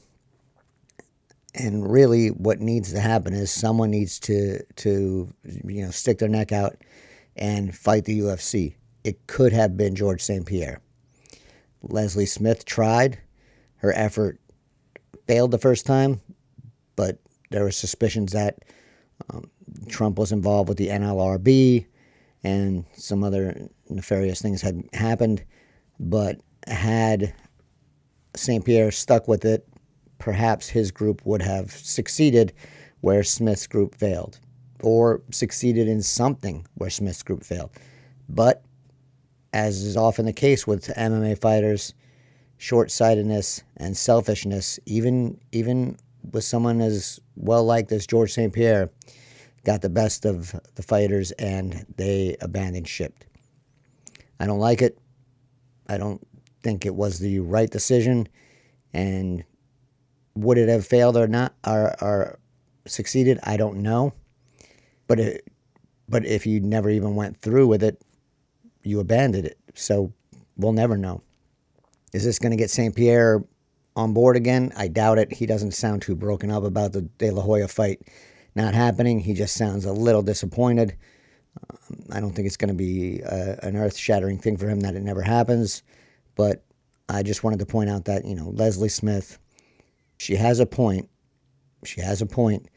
and 1.56 1.92
really 1.92 2.30
what 2.30 2.60
needs 2.60 2.92
to 2.94 3.00
happen 3.00 3.34
is 3.34 3.52
someone 3.52 3.92
needs 3.92 4.20
to 4.20 4.64
to 4.76 5.32
you 5.44 5.86
know 5.86 5.92
stick 5.92 6.20
their 6.20 6.30
neck 6.30 6.52
out 6.52 6.78
and 7.36 7.76
fight 7.76 8.06
the 8.06 8.20
UFC. 8.20 8.76
It 9.04 9.28
could 9.28 9.54
have 9.54 9.76
been 9.76 9.96
George 9.96 10.22
St. 10.22 10.46
Pierre. 10.46 10.80
Leslie 11.84 12.26
Smith 12.26 12.66
tried. 12.66 13.20
Her 13.78 13.94
effort 13.96 14.40
failed 15.28 15.52
the 15.52 15.58
first 15.58 15.86
time, 15.86 16.22
but 16.96 17.20
there 17.52 17.64
were 17.64 17.72
suspicions 17.72 18.32
that 18.32 18.60
um, 19.30 19.50
Trump 19.88 20.18
was 20.18 20.32
involved 20.32 20.70
with 20.70 20.78
the 20.78 20.88
NLRB 20.88 21.86
and 22.44 22.86
some 22.96 23.24
other 23.24 23.70
nefarious 23.90 24.42
things 24.42 24.62
had 24.62 24.84
happened. 24.94 25.44
But 26.00 26.40
had 26.68 27.34
St. 28.36 28.66
Pierre 28.66 28.92
stuck 28.92 29.28
with 29.28 29.46
it, 29.46 29.68
perhaps 30.18 30.70
his 30.70 30.92
group 30.92 31.26
would 31.26 31.42
have 31.42 31.72
succeeded 31.72 32.54
where 33.02 33.24
Smith's 33.24 33.68
group 33.68 33.96
failed, 33.96 34.40
or 34.82 35.22
succeeded 35.32 35.88
in 35.88 36.02
something 36.02 36.66
where 36.76 36.90
Smith's 36.90 37.24
group 37.24 37.44
failed. 37.44 37.72
But, 38.30 38.64
as 39.54 39.84
is 39.84 39.96
often 39.96 40.26
the 40.26 40.34
case 40.34 40.66
with 40.66 40.88
MMA 40.88 41.40
fighters, 41.40 41.94
short 42.58 42.92
sightedness 42.92 43.64
and 43.78 43.96
selfishness, 43.96 44.80
even, 44.86 45.40
even 45.52 45.98
with 46.32 46.44
someone 46.44 46.82
as 46.82 47.20
well 47.36 47.64
liked 47.64 47.92
as 47.92 48.08
George 48.08 48.34
St. 48.34 48.52
Pierre, 48.52 48.90
got 49.64 49.82
the 49.82 49.90
best 49.90 50.26
of 50.26 50.60
the 50.76 50.84
fighters 50.84 51.32
and 51.34 51.86
they 51.98 52.36
abandoned 52.42 52.88
ship. 52.88 53.24
I 54.40 54.48
don't 54.48 54.60
like 54.60 54.82
it. 54.82 54.98
I 55.88 55.98
don't 55.98 56.26
think 56.64 56.86
it 56.86 56.96
was 56.96 57.20
the 57.20 57.40
right 57.40 57.70
decision. 57.70 58.28
And 58.94 59.44
would 60.36 60.58
it 60.58 60.70
have 60.70 60.86
failed 60.86 61.16
or 61.16 61.28
not 61.28 61.54
or, 61.66 61.96
or 62.02 62.40
succeeded? 62.88 63.40
I 63.44 63.58
don't 63.58 63.82
know. 63.82 64.14
But 65.08 65.20
it, 65.20 65.48
but 66.10 66.26
if 66.26 66.46
you 66.46 66.60
never 66.60 66.90
even 66.90 67.16
went 67.16 67.38
through 67.38 67.68
with 67.68 67.84
it, 67.84 68.02
you 68.84 69.00
abandoned 69.00 69.46
it. 69.46 69.58
So 69.74 70.14
we'll 70.58 70.74
never 70.74 70.98
know. 70.98 71.22
Is 72.14 72.24
this 72.24 72.40
going 72.40 72.52
to 72.52 72.58
get 72.58 72.70
St. 72.70 72.96
Pierre 72.96 73.44
on 73.96 74.14
board 74.14 74.36
again. 74.36 74.72
I 74.76 74.88
doubt 74.88 75.20
it. 75.20 75.32
He 75.34 75.46
doesn't 75.46 75.74
sound 75.74 76.02
too 76.02 76.16
broken 76.16 76.52
up 76.52 76.64
about 76.64 76.94
the 76.94 77.04
De 77.04 77.32
La 77.32 77.42
Hoya 77.42 77.68
fight 77.68 78.02
not 78.56 78.74
happening. 78.74 79.20
He 79.20 79.34
just 79.34 79.56
sounds 79.56 79.86
a 79.86 79.94
little 79.94 80.22
disappointed. 80.22 80.96
Um, 81.70 82.00
I 82.12 82.20
don't 82.20 82.34
think 82.34 82.48
it's 82.48 82.58
going 82.58 82.70
to 82.70 82.74
be 82.74 83.20
a, 83.22 83.60
an 83.64 83.76
earth 83.76 83.98
shattering 83.98 84.40
thing 84.40 84.58
for 84.58 84.68
him 84.68 84.82
that 84.82 84.96
it 84.96 85.02
never 85.02 85.22
happens. 85.22 85.84
But 86.36 86.64
I 87.10 87.24
just 87.24 87.44
wanted 87.44 87.60
to 87.60 87.66
point 87.66 87.90
out 87.90 88.06
that, 88.06 88.26
you 88.26 88.36
know, 88.36 88.50
Leslie 88.50 88.90
Smith, 88.90 89.40
she 90.18 90.36
has 90.36 90.60
a 90.60 90.66
point. 90.66 91.10
She 91.84 92.02
has 92.02 92.22
a 92.22 92.26
point. 92.26 92.64
point, 92.64 92.70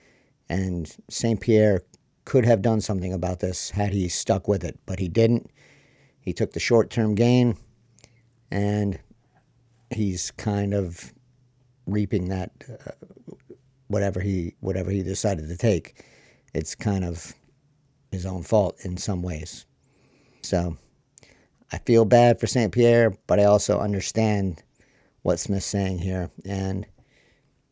And 0.49 0.97
St. 1.09 1.41
Pierre 1.41 1.83
could 2.25 2.45
have 2.45 2.61
done 2.61 2.81
something 2.81 3.13
about 3.13 3.41
this 3.41 3.71
had 3.71 3.93
he 3.93 4.09
stuck 4.09 4.49
with 4.49 4.65
it, 4.65 4.79
but 4.85 4.99
he 4.99 5.09
didn't. 5.09 5.51
He 6.27 6.35
took 6.35 6.53
the 6.53 6.61
short 6.61 6.91
term 6.91 7.15
gain, 7.15 7.57
and 8.51 8.99
he's 9.89 10.31
kind 10.33 10.75
of 10.75 11.15
reaping 11.87 12.29
that 12.29 12.51
uh, 12.69 12.91
whatever 13.87 14.21
he 14.21 14.57
whatever 14.61 14.91
he 14.91 15.03
decided 15.03 15.49
to 15.49 15.57
take. 15.57 16.05
It's 16.53 16.75
kind 16.75 17.05
of 17.05 17.33
his 18.13 18.27
own 18.27 18.43
fault 18.43 18.77
in 18.85 18.99
some 18.99 19.23
ways. 19.23 19.65
So 20.43 20.77
I 21.73 21.79
feel 21.79 22.05
bad 22.05 22.39
for 22.39 22.47
St. 22.47 22.73
Pierre, 22.73 23.17
but 23.27 23.41
I 23.41 23.45
also 23.45 23.81
understand 23.81 24.63
what 25.23 25.41
Smith's 25.41 25.67
saying 25.67 25.99
here. 25.99 26.31
And, 26.45 26.87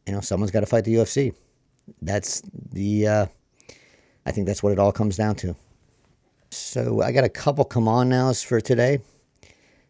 you 0.06 0.12
know, 0.12 0.20
someone's 0.20 0.50
got 0.50 0.60
to 0.60 0.66
fight 0.66 0.84
the 0.84 0.94
UFC. 0.94 1.34
That's 2.02 2.42
the, 2.72 3.06
uh, 3.06 3.26
I 4.26 4.32
think 4.32 4.46
that's 4.46 4.62
what 4.62 4.72
it 4.72 4.78
all 4.78 4.92
comes 4.92 5.16
down 5.16 5.36
to. 5.36 5.54
So 6.54 7.02
I 7.02 7.12
got 7.12 7.24
a 7.24 7.28
couple 7.28 7.64
come 7.64 7.88
on 7.88 8.08
nows 8.08 8.42
for 8.42 8.60
today. 8.60 9.00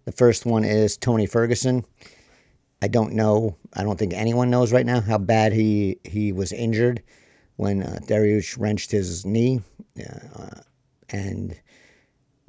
The 0.05 0.13
first 0.13 0.47
one 0.47 0.65
is 0.65 0.97
Tony 0.97 1.27
Ferguson. 1.27 1.85
I 2.83 2.89
don't 2.89 3.13
know. 3.13 3.57
I 3.73 3.83
don't 3.83 3.99
think 3.99 4.13
anyone 4.13 4.51
knows 4.51 4.73
right 4.73 4.85
now 4.85 5.01
how 5.01 5.19
bad 5.19 5.53
he, 5.53 5.99
he 6.05 6.33
was 6.33 6.53
injured 6.53 7.03
when 7.57 7.83
uh, 7.83 8.01
wrenched 8.59 8.91
his 8.91 9.25
knee. 9.25 9.61
Uh, 9.99 10.61
and 11.11 11.59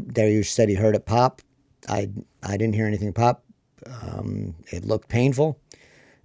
Dariush 0.02 0.48
said 0.48 0.70
he 0.70 0.76
heard 0.76 0.96
it 0.96 1.06
pop. 1.06 1.42
I, 1.88 2.10
I 2.44 2.58
didn't 2.58 2.76
hear 2.76 2.88
anything 2.88 3.14
pop. 3.14 3.44
Um, 3.86 4.56
it 4.72 4.86
looked 4.86 5.10
painful. 5.10 5.60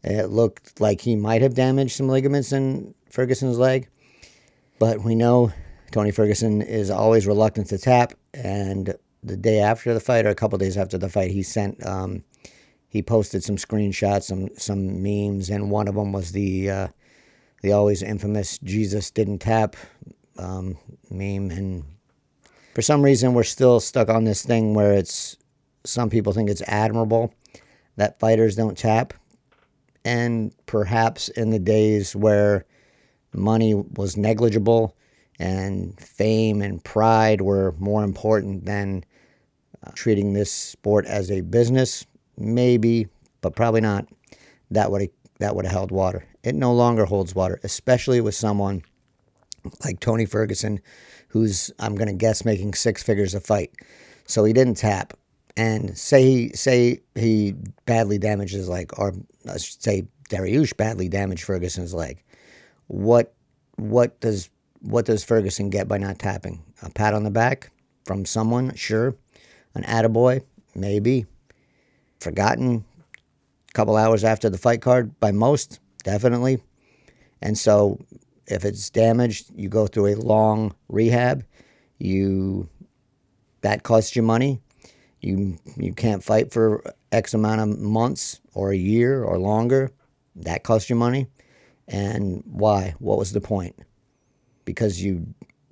It 0.02 0.30
looked 0.30 0.80
like 0.80 1.00
he 1.00 1.14
might 1.14 1.42
have 1.42 1.54
damaged 1.54 1.96
some 1.96 2.08
ligaments 2.08 2.52
in 2.52 2.94
Ferguson's 3.10 3.58
leg. 3.58 3.88
But 4.78 5.04
we 5.04 5.14
know 5.14 5.52
Tony 5.90 6.10
Ferguson 6.10 6.62
is 6.62 6.90
always 6.90 7.26
reluctant 7.26 7.68
to 7.68 7.78
tap. 7.78 8.14
And 8.32 8.94
the 9.22 9.36
day 9.36 9.60
after 9.60 9.92
the 9.92 10.00
fight, 10.00 10.26
or 10.26 10.30
a 10.30 10.34
couple 10.34 10.58
days 10.58 10.76
after 10.76 10.98
the 10.98 11.08
fight, 11.08 11.30
he 11.30 11.42
sent 11.42 11.84
um, 11.86 12.24
he 12.88 13.02
posted 13.02 13.44
some 13.44 13.56
screenshots, 13.56 14.24
some 14.24 14.48
some 14.56 15.02
memes, 15.02 15.50
and 15.50 15.70
one 15.70 15.88
of 15.88 15.94
them 15.94 16.12
was 16.12 16.32
the 16.32 16.70
uh, 16.70 16.88
the 17.62 17.72
always 17.72 18.02
infamous 18.02 18.58
Jesus 18.58 19.10
didn't 19.10 19.38
tap 19.38 19.76
um, 20.38 20.78
meme. 21.10 21.50
And 21.50 21.84
for 22.74 22.82
some 22.82 23.02
reason, 23.02 23.34
we're 23.34 23.42
still 23.42 23.80
stuck 23.80 24.08
on 24.08 24.24
this 24.24 24.42
thing 24.42 24.74
where 24.74 24.92
it's 24.92 25.36
some 25.84 26.10
people 26.10 26.32
think 26.32 26.50
it's 26.50 26.62
admirable 26.62 27.34
that 27.96 28.18
fighters 28.18 28.56
don't 28.56 28.78
tap. 28.78 29.12
And 30.04 30.54
perhaps 30.66 31.28
in 31.28 31.50
the 31.50 31.58
days 31.58 32.16
where 32.16 32.64
money 33.34 33.74
was 33.74 34.16
negligible 34.16 34.96
and 35.40 35.98
fame 35.98 36.60
and 36.60 36.84
pride 36.84 37.40
were 37.40 37.74
more 37.78 38.04
important 38.04 38.66
than 38.66 39.02
uh, 39.82 39.90
treating 39.94 40.34
this 40.34 40.52
sport 40.52 41.06
as 41.06 41.30
a 41.30 41.40
business, 41.40 42.04
maybe, 42.36 43.08
but 43.40 43.56
probably 43.56 43.80
not, 43.80 44.06
that 44.70 44.90
would 44.90 45.08
that 45.38 45.56
would 45.56 45.64
have 45.64 45.72
held 45.72 45.90
water. 45.90 46.26
It 46.42 46.54
no 46.54 46.74
longer 46.74 47.06
holds 47.06 47.34
water, 47.34 47.58
especially 47.64 48.20
with 48.20 48.34
someone 48.34 48.82
like 49.82 49.98
Tony 50.00 50.26
Ferguson, 50.26 50.78
who's 51.28 51.70
I'm 51.78 51.94
going 51.94 52.08
to 52.08 52.14
guess 52.14 52.44
making 52.44 52.74
six 52.74 53.02
figures 53.02 53.34
a 53.34 53.40
fight. 53.40 53.72
So 54.26 54.44
he 54.44 54.52
didn't 54.52 54.74
tap, 54.74 55.14
and 55.56 55.96
say 55.96 56.22
he 56.22 56.48
say 56.50 57.00
he 57.14 57.54
badly 57.86 58.18
damages 58.18 58.68
like 58.68 58.98
or 58.98 59.14
should 59.56 59.82
say 59.82 60.06
Dariush 60.28 60.76
badly 60.76 61.08
damaged 61.08 61.44
Ferguson's 61.44 61.94
leg. 61.94 62.22
What 62.88 63.32
what 63.76 64.20
does 64.20 64.50
what 64.80 65.04
does 65.04 65.24
Ferguson 65.24 65.70
get 65.70 65.88
by 65.88 65.98
not 65.98 66.18
tapping? 66.18 66.62
A 66.82 66.90
pat 66.90 67.14
on 67.14 67.24
the 67.24 67.30
back 67.30 67.70
from 68.04 68.24
someone, 68.24 68.74
sure. 68.74 69.14
An 69.74 69.82
attaboy, 69.84 70.42
maybe. 70.74 71.26
Forgotten 72.20 72.84
a 73.68 73.72
couple 73.72 73.96
hours 73.96 74.24
after 74.24 74.50
the 74.50 74.58
fight 74.58 74.82
card 74.82 75.18
by 75.20 75.32
most, 75.32 75.80
definitely. 76.02 76.62
And 77.40 77.56
so 77.56 77.98
if 78.46 78.64
it's 78.64 78.90
damaged, 78.90 79.50
you 79.54 79.68
go 79.68 79.86
through 79.86 80.06
a 80.08 80.16
long 80.16 80.74
rehab. 80.88 81.44
You 81.98 82.68
that 83.60 83.82
costs 83.82 84.16
you 84.16 84.22
money. 84.22 84.60
You 85.20 85.58
you 85.76 85.92
can't 85.92 86.24
fight 86.24 86.52
for 86.52 86.82
X 87.12 87.34
amount 87.34 87.60
of 87.60 87.78
months 87.78 88.40
or 88.54 88.70
a 88.70 88.76
year 88.76 89.22
or 89.22 89.38
longer. 89.38 89.90
That 90.36 90.62
costs 90.62 90.90
you 90.90 90.96
money. 90.96 91.28
And 91.86 92.42
why? 92.46 92.94
What 92.98 93.18
was 93.18 93.32
the 93.32 93.40
point? 93.40 93.76
Because 94.64 95.02
you 95.02 95.26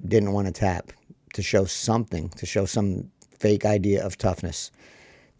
didn't 0.06 0.32
want 0.32 0.46
to 0.46 0.52
tap 0.52 0.92
to 1.34 1.42
show 1.42 1.64
something, 1.64 2.28
to 2.30 2.46
show 2.46 2.64
some 2.64 3.10
fake 3.38 3.64
idea 3.64 4.04
of 4.04 4.18
toughness. 4.18 4.70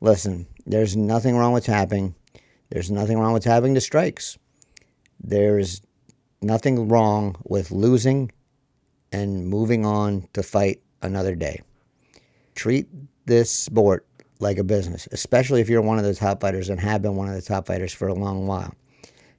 Listen, 0.00 0.46
there's 0.66 0.96
nothing 0.96 1.36
wrong 1.36 1.52
with 1.52 1.64
tapping. 1.64 2.14
There's 2.70 2.90
nothing 2.90 3.18
wrong 3.18 3.32
with 3.32 3.44
tapping 3.44 3.74
the 3.74 3.80
strikes. 3.80 4.38
There's 5.20 5.82
nothing 6.40 6.88
wrong 6.88 7.36
with 7.44 7.70
losing 7.70 8.30
and 9.10 9.48
moving 9.48 9.84
on 9.84 10.28
to 10.34 10.42
fight 10.42 10.80
another 11.02 11.34
day. 11.34 11.62
Treat 12.54 12.86
this 13.26 13.50
sport 13.50 14.06
like 14.40 14.58
a 14.58 14.64
business, 14.64 15.08
especially 15.10 15.60
if 15.60 15.68
you're 15.68 15.82
one 15.82 15.98
of 15.98 16.04
the 16.04 16.14
top 16.14 16.40
fighters 16.40 16.68
and 16.68 16.78
have 16.80 17.02
been 17.02 17.16
one 17.16 17.28
of 17.28 17.34
the 17.34 17.42
top 17.42 17.66
fighters 17.66 17.92
for 17.92 18.08
a 18.08 18.14
long 18.14 18.46
while. 18.46 18.74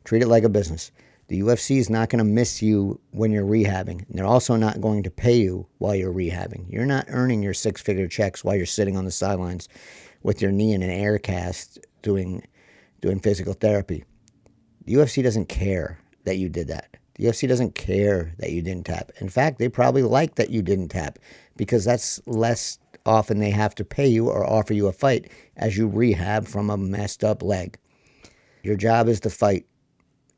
Treat 0.03 0.21
it 0.21 0.27
like 0.27 0.43
a 0.43 0.49
business. 0.49 0.91
The 1.29 1.41
UFC 1.41 1.77
is 1.77 1.91
not 1.91 2.09
going 2.09 2.17
to 2.17 2.23
miss 2.23 2.59
you 2.59 2.99
when 3.11 3.31
you're 3.31 3.45
rehabbing. 3.45 4.03
They're 4.09 4.25
also 4.25 4.55
not 4.55 4.81
going 4.81 5.03
to 5.03 5.11
pay 5.11 5.37
you 5.37 5.67
while 5.77 5.93
you're 5.93 6.11
rehabbing. 6.11 6.65
You're 6.67 6.87
not 6.87 7.05
earning 7.07 7.43
your 7.43 7.53
six 7.53 7.81
figure 7.81 8.07
checks 8.07 8.43
while 8.43 8.55
you're 8.55 8.65
sitting 8.65 8.97
on 8.97 9.05
the 9.05 9.11
sidelines 9.11 9.69
with 10.23 10.41
your 10.41 10.51
knee 10.51 10.73
in 10.73 10.81
an 10.81 10.89
air 10.89 11.19
cast 11.19 11.77
doing, 12.01 12.47
doing 12.99 13.19
physical 13.19 13.53
therapy. 13.53 14.03
The 14.85 14.95
UFC 14.95 15.21
doesn't 15.21 15.49
care 15.49 15.99
that 16.23 16.37
you 16.37 16.49
did 16.49 16.67
that. 16.69 16.97
The 17.13 17.25
UFC 17.25 17.47
doesn't 17.47 17.75
care 17.75 18.33
that 18.39 18.51
you 18.51 18.63
didn't 18.63 18.87
tap. 18.87 19.11
In 19.21 19.29
fact, 19.29 19.59
they 19.59 19.69
probably 19.69 20.01
like 20.01 20.33
that 20.35 20.49
you 20.49 20.63
didn't 20.63 20.87
tap 20.89 21.19
because 21.55 21.85
that's 21.85 22.19
less 22.25 22.79
often 23.05 23.37
they 23.37 23.51
have 23.51 23.75
to 23.75 23.85
pay 23.85 24.07
you 24.07 24.29
or 24.29 24.49
offer 24.49 24.73
you 24.73 24.87
a 24.87 24.91
fight 24.91 25.29
as 25.57 25.77
you 25.77 25.87
rehab 25.87 26.47
from 26.47 26.71
a 26.71 26.77
messed 26.77 27.23
up 27.23 27.43
leg. 27.43 27.77
Your 28.63 28.75
job 28.75 29.07
is 29.07 29.19
to 29.21 29.29
fight 29.29 29.67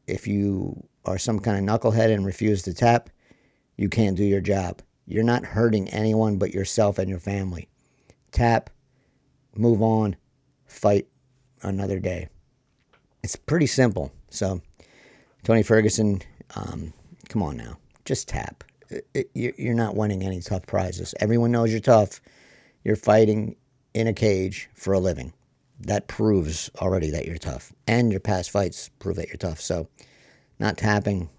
if 0.08 0.27
you 0.27 0.88
are 1.05 1.17
some 1.17 1.39
kind 1.39 1.58
of 1.58 1.81
knucklehead 1.81 2.13
and 2.13 2.25
refuse 2.25 2.62
to 2.63 2.74
tap, 2.74 3.10
you 3.77 3.89
can't 3.89 4.17
do 4.17 4.24
your 4.24 4.41
job. 4.41 4.81
You're 5.05 5.24
not 5.24 5.46
hurting 5.46 5.89
anyone 5.89 6.38
but 6.38 6.53
yourself 6.53 6.98
and 6.98 7.10
your 7.10 7.20
family. 7.20 7.67
Tap, 8.31 8.70
move 9.55 9.81
on, 9.81 10.15
fight 10.65 11.08
another 11.62 12.00
day. 12.00 12.29
It's 13.24 13.36
pretty 13.36 13.67
simple. 13.67 14.12
So, 14.29 14.62
Tony 15.43 15.63
Ferguson, 15.63 16.22
um, 16.55 16.93
come 17.29 17.43
on 17.43 17.58
now, 17.58 17.77
just 18.05 18.27
tap. 18.27 18.63
It, 18.89 19.31
it, 19.34 19.55
you're 19.58 19.74
not 19.74 19.96
winning 19.96 20.24
any 20.24 20.41
tough 20.41 20.65
prizes. 20.65 21.13
Everyone 21.20 21.51
knows 21.51 21.72
you're 21.72 21.79
tough. 21.79 22.22
You're 22.84 22.96
fighting 22.96 23.55
in 23.93 24.08
a 24.08 24.13
cage 24.13 24.70
for 24.74 24.93
a 24.93 25.00
living 25.00 25.34
that 25.88 26.07
proves 26.07 26.69
already 26.79 27.09
that 27.11 27.25
you're 27.25 27.38
tough. 27.38 27.73
And 27.88 28.11
your 28.11 28.19
past 28.19 28.51
fights 28.51 28.89
prove 29.00 29.15
that 29.17 29.27
you're 29.27 29.38
tough. 29.38 29.59
So 29.61 29.88
not 30.59 30.77
tapping, 30.77 31.29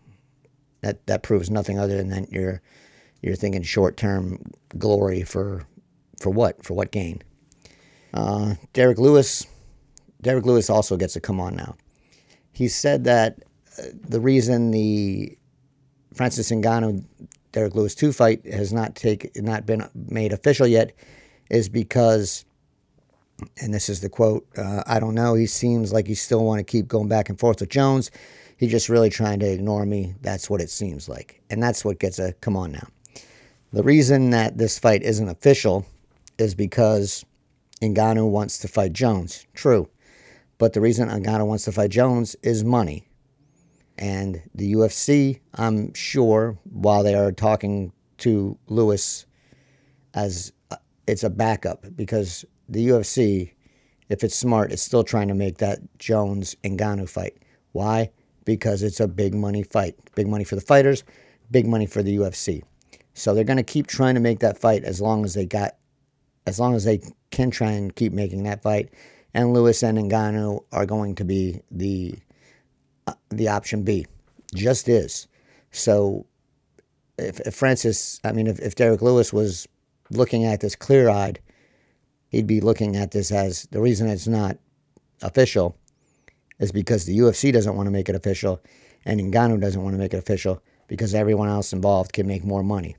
that, 0.80 1.06
that 1.06 1.22
proves 1.22 1.50
nothing 1.50 1.78
other 1.78 1.96
than 1.96 2.08
that 2.08 2.30
you're 2.30 2.60
you're 3.22 3.36
thinking 3.36 3.62
short 3.62 3.96
term 3.96 4.38
glory 4.76 5.22
for 5.22 5.64
for 6.20 6.30
what? 6.30 6.64
For 6.64 6.74
what 6.74 6.92
gain? 6.92 7.22
Uh, 8.12 8.54
Derrick 8.72 8.98
Lewis, 8.98 9.46
Derrick 10.20 10.44
Lewis 10.44 10.68
also 10.68 10.96
gets 10.96 11.14
to 11.14 11.20
come 11.20 11.40
on 11.40 11.56
now. 11.56 11.76
He 12.52 12.68
said 12.68 13.04
that 13.04 13.38
uh, 13.78 13.84
the 13.94 14.20
reason 14.20 14.70
the 14.70 15.36
Francis 16.14 16.50
Ngannou 16.50 17.04
Derrick 17.52 17.74
Lewis 17.74 17.94
two 17.94 18.12
fight 18.12 18.44
has 18.46 18.72
not 18.72 18.94
take 18.94 19.30
not 19.36 19.66
been 19.66 19.88
made 19.94 20.32
official 20.32 20.66
yet 20.66 20.92
is 21.50 21.68
because 21.68 22.44
and 23.60 23.72
this 23.72 23.88
is 23.88 24.00
the 24.00 24.08
quote 24.08 24.46
uh, 24.56 24.82
I 24.86 25.00
don't 25.00 25.14
know. 25.14 25.34
He 25.34 25.46
seems 25.46 25.92
like 25.92 26.06
he 26.06 26.14
still 26.14 26.44
want 26.44 26.58
to 26.58 26.64
keep 26.64 26.88
going 26.88 27.08
back 27.08 27.28
and 27.28 27.38
forth 27.38 27.60
with 27.60 27.70
Jones. 27.70 28.10
He's 28.56 28.70
just 28.70 28.88
really 28.88 29.10
trying 29.10 29.40
to 29.40 29.50
ignore 29.50 29.84
me. 29.84 30.14
That's 30.20 30.48
what 30.48 30.60
it 30.60 30.70
seems 30.70 31.08
like. 31.08 31.42
And 31.50 31.62
that's 31.62 31.84
what 31.84 31.98
gets 31.98 32.18
a 32.18 32.32
come 32.34 32.56
on 32.56 32.72
now. 32.72 32.88
The 33.72 33.82
reason 33.82 34.30
that 34.30 34.58
this 34.58 34.78
fight 34.78 35.02
isn't 35.02 35.28
official 35.28 35.86
is 36.38 36.54
because 36.54 37.24
Ngannou 37.80 38.30
wants 38.30 38.58
to 38.58 38.68
fight 38.68 38.92
Jones. 38.92 39.46
True. 39.54 39.88
But 40.58 40.74
the 40.74 40.80
reason 40.80 41.08
Ngannou 41.08 41.46
wants 41.46 41.64
to 41.64 41.72
fight 41.72 41.90
Jones 41.90 42.36
is 42.42 42.62
money. 42.62 43.08
And 43.98 44.42
the 44.54 44.74
UFC, 44.74 45.40
I'm 45.54 45.92
sure, 45.94 46.58
while 46.64 47.02
they 47.02 47.14
are 47.14 47.32
talking 47.32 47.92
to 48.18 48.58
Lewis 48.68 49.26
as 50.14 50.52
uh, 50.70 50.76
it's 51.06 51.24
a 51.24 51.30
backup, 51.30 51.84
because 51.96 52.44
the 52.72 52.88
UFC, 52.88 53.52
if 54.08 54.24
it's 54.24 54.34
smart, 54.34 54.72
is 54.72 54.82
still 54.82 55.04
trying 55.04 55.28
to 55.28 55.34
make 55.34 55.58
that 55.58 55.80
Jones 55.98 56.56
Ngannou 56.64 57.08
fight. 57.08 57.36
Why? 57.72 58.10
Because 58.44 58.82
it's 58.82 59.00
a 59.00 59.06
big 59.06 59.34
money 59.34 59.62
fight. 59.62 59.94
Big 60.14 60.26
money 60.26 60.44
for 60.44 60.54
the 60.54 60.60
fighters, 60.60 61.04
big 61.50 61.66
money 61.66 61.86
for 61.86 62.02
the 62.02 62.16
UFC. 62.16 62.62
So 63.14 63.34
they're 63.34 63.44
going 63.44 63.58
to 63.58 63.62
keep 63.62 63.86
trying 63.86 64.14
to 64.14 64.20
make 64.20 64.40
that 64.40 64.58
fight 64.58 64.84
as 64.84 65.00
long 65.00 65.24
as 65.24 65.34
they 65.34 65.44
got, 65.44 65.76
as 66.46 66.58
long 66.58 66.74
as 66.74 66.84
they 66.84 67.00
can 67.30 67.50
try 67.50 67.70
and 67.70 67.94
keep 67.94 68.12
making 68.12 68.44
that 68.44 68.62
fight. 68.62 68.88
And 69.34 69.52
Lewis 69.52 69.82
and 69.82 69.98
Ngannou 69.98 70.64
are 70.72 70.86
going 70.86 71.14
to 71.16 71.24
be 71.24 71.60
the 71.70 72.14
uh, 73.06 73.14
the 73.30 73.48
option 73.48 73.82
B. 73.82 74.06
Just 74.54 74.88
is. 74.88 75.26
So 75.72 76.26
if, 77.18 77.40
if 77.40 77.54
Francis, 77.54 78.20
I 78.24 78.32
mean, 78.32 78.46
if, 78.46 78.58
if 78.60 78.74
Derrick 78.74 79.02
Lewis 79.02 79.32
was 79.32 79.66
looking 80.10 80.44
at 80.44 80.60
this 80.60 80.76
clear 80.76 81.08
eyed, 81.08 81.40
he'd 82.32 82.46
be 82.46 82.60
looking 82.60 82.96
at 82.96 83.12
this 83.12 83.30
as 83.30 83.68
the 83.70 83.80
reason 83.80 84.08
it's 84.08 84.26
not 84.26 84.58
official 85.22 85.76
is 86.58 86.72
because 86.72 87.04
the 87.04 87.16
UFC 87.18 87.52
doesn't 87.52 87.76
want 87.76 87.86
to 87.86 87.90
make 87.90 88.08
it 88.08 88.14
official 88.14 88.60
and 89.04 89.20
Ngannou 89.20 89.60
doesn't 89.60 89.82
want 89.82 89.94
to 89.94 89.98
make 89.98 90.14
it 90.14 90.18
official 90.18 90.62
because 90.88 91.14
everyone 91.14 91.48
else 91.48 91.72
involved 91.72 92.12
can 92.12 92.26
make 92.26 92.44
more 92.44 92.62
money. 92.62 92.96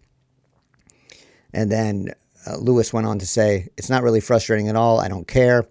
And 1.53 1.71
then 1.71 2.13
uh, 2.47 2.57
Lewis 2.57 2.93
went 2.93 3.07
on 3.07 3.19
to 3.19 3.25
say, 3.25 3.69
It's 3.77 3.89
not 3.89 4.03
really 4.03 4.19
frustrating 4.19 4.69
at 4.69 4.75
all. 4.75 4.99
I 4.99 5.07
don't 5.07 5.27
care. 5.27 5.67